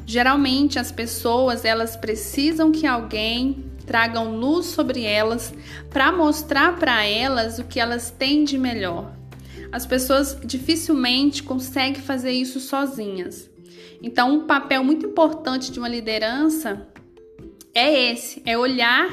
Geralmente 0.06 0.78
as 0.78 0.90
pessoas 0.90 1.66
elas 1.66 1.96
precisam 1.96 2.72
que 2.72 2.86
alguém 2.86 3.66
traga 3.84 4.22
luz 4.22 4.66
sobre 4.68 5.04
elas 5.04 5.52
para 5.90 6.10
mostrar 6.10 6.78
para 6.78 7.04
elas 7.04 7.58
o 7.58 7.64
que 7.64 7.78
elas 7.78 8.10
têm 8.10 8.42
de 8.42 8.56
melhor. 8.56 9.12
As 9.70 9.84
pessoas 9.84 10.38
dificilmente 10.42 11.42
conseguem 11.42 12.00
fazer 12.00 12.32
isso 12.32 12.58
sozinhas. 12.58 13.50
Então, 14.02 14.32
um 14.34 14.46
papel 14.46 14.82
muito 14.82 15.06
importante 15.06 15.70
de 15.70 15.78
uma 15.78 15.88
liderança 15.88 16.88
é 17.74 18.12
esse: 18.12 18.42
é 18.44 18.56
olhar 18.56 19.10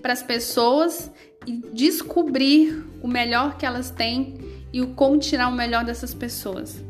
para 0.00 0.12
as 0.12 0.22
pessoas 0.22 1.10
e 1.46 1.62
descobrir 1.72 2.84
o 3.02 3.08
melhor 3.08 3.56
que 3.56 3.66
elas 3.66 3.90
têm 3.90 4.38
e 4.72 4.80
o 4.80 4.88
como 4.88 5.18
tirar 5.18 5.48
o 5.48 5.52
melhor 5.52 5.84
dessas 5.84 6.14
pessoas. 6.14 6.82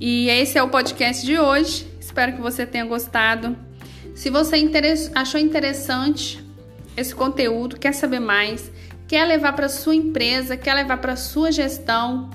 E 0.00 0.28
esse 0.28 0.56
é 0.56 0.62
o 0.62 0.68
podcast 0.68 1.24
de 1.24 1.38
hoje. 1.38 1.86
Espero 2.00 2.32
que 2.32 2.40
você 2.40 2.66
tenha 2.66 2.84
gostado. 2.84 3.56
Se 4.14 4.30
você 4.30 4.56
achou 5.14 5.40
interessante 5.40 6.42
esse 6.96 7.14
conteúdo, 7.14 7.78
quer 7.78 7.92
saber 7.92 8.18
mais, 8.18 8.70
quer 9.06 9.24
levar 9.24 9.52
para 9.52 9.68
sua 9.68 9.94
empresa, 9.94 10.56
quer 10.56 10.74
levar 10.74 10.98
para 10.98 11.16
sua 11.16 11.52
gestão 11.52 12.30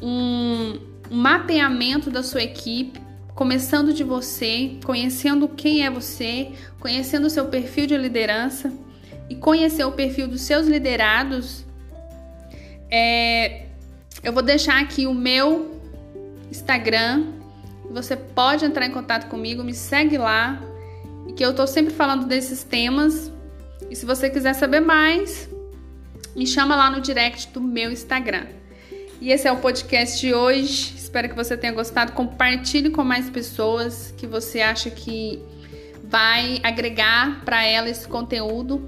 um, 0.00 0.78
um 1.10 1.16
mapeamento 1.16 2.10
da 2.10 2.22
sua 2.22 2.42
equipe, 2.42 3.00
começando 3.34 3.92
de 3.92 4.02
você, 4.04 4.78
conhecendo 4.84 5.48
quem 5.48 5.84
é 5.84 5.90
você, 5.90 6.52
conhecendo 6.82 7.28
o 7.28 7.30
seu 7.30 7.44
perfil 7.44 7.86
de 7.86 7.96
liderança 7.96 8.72
e 9.30 9.36
conhecer 9.36 9.84
o 9.84 9.92
perfil 9.92 10.26
dos 10.26 10.40
seus 10.40 10.66
liderados, 10.66 11.64
é, 12.90 13.66
eu 14.20 14.32
vou 14.32 14.42
deixar 14.42 14.82
aqui 14.82 15.06
o 15.06 15.14
meu 15.14 15.80
Instagram. 16.50 17.28
Você 17.88 18.16
pode 18.16 18.64
entrar 18.64 18.84
em 18.84 18.90
contato 18.90 19.28
comigo, 19.28 19.62
me 19.62 19.72
segue 19.72 20.18
lá, 20.18 20.60
que 21.36 21.44
eu 21.46 21.54
tô 21.54 21.68
sempre 21.68 21.94
falando 21.94 22.26
desses 22.26 22.64
temas. 22.64 23.30
E 23.88 23.94
se 23.94 24.04
você 24.04 24.28
quiser 24.28 24.52
saber 24.52 24.80
mais, 24.80 25.48
me 26.34 26.48
chama 26.48 26.74
lá 26.74 26.90
no 26.90 27.00
direct 27.00 27.46
do 27.52 27.60
meu 27.60 27.92
Instagram. 27.92 28.46
E 29.20 29.30
esse 29.30 29.46
é 29.46 29.52
o 29.52 29.58
podcast 29.58 30.20
de 30.20 30.34
hoje. 30.34 30.94
Espero 30.96 31.28
que 31.28 31.36
você 31.36 31.56
tenha 31.56 31.72
gostado. 31.72 32.10
Compartilhe 32.10 32.90
com 32.90 33.04
mais 33.04 33.30
pessoas 33.30 34.12
que 34.18 34.26
você 34.26 34.60
acha 34.60 34.90
que 34.90 35.40
vai 36.12 36.60
agregar 36.62 37.42
para 37.42 37.64
ela 37.64 37.88
esse 37.88 38.06
conteúdo. 38.06 38.86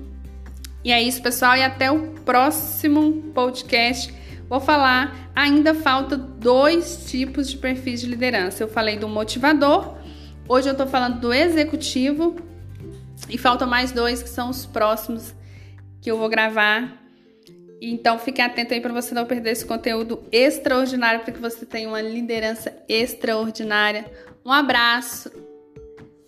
E 0.85 0.93
é 0.93 1.03
isso, 1.03 1.23
pessoal, 1.23 1.57
e 1.57 1.63
até 1.63 1.91
o 1.91 2.11
próximo 2.21 3.33
podcast. 3.35 4.15
Vou 4.47 4.61
falar, 4.61 5.31
ainda 5.35 5.75
falta 5.75 6.19
dois 6.19 7.07
tipos 7.11 7.49
de 7.49 7.57
perfis 7.57 8.03
de 8.03 8.07
liderança. 8.09 8.63
Eu 8.63 8.69
falei 8.69 8.99
do 8.99 9.09
motivador, 9.09 9.97
hoje 10.47 10.69
eu 10.69 10.77
tô 10.77 10.87
falando 10.87 11.19
do 11.19 11.33
executivo 11.33 12.37
e 13.31 13.39
faltam 13.39 13.67
mais 13.67 13.91
dois 13.91 14.23
que 14.23 14.29
são 14.29 14.51
os 14.51 14.67
próximos 14.67 15.35
que 16.03 16.11
eu 16.11 16.19
vou 16.19 16.29
gravar. 16.29 17.03
Então 17.81 18.19
fique 18.19 18.43
atento 18.43 18.75
aí 18.75 18.83
para 18.83 18.93
você 18.93 19.15
não 19.15 19.25
perder 19.25 19.53
esse 19.53 19.65
conteúdo 19.65 20.23
extraordinário 20.31 21.21
para 21.21 21.33
que 21.33 21.41
você 21.41 21.65
tenha 21.65 21.89
uma 21.89 22.03
liderança 22.03 22.71
extraordinária. 22.87 24.05
Um 24.45 24.53
abraço 24.53 25.33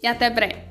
e 0.02 0.06
até 0.06 0.30
breve. 0.30 0.65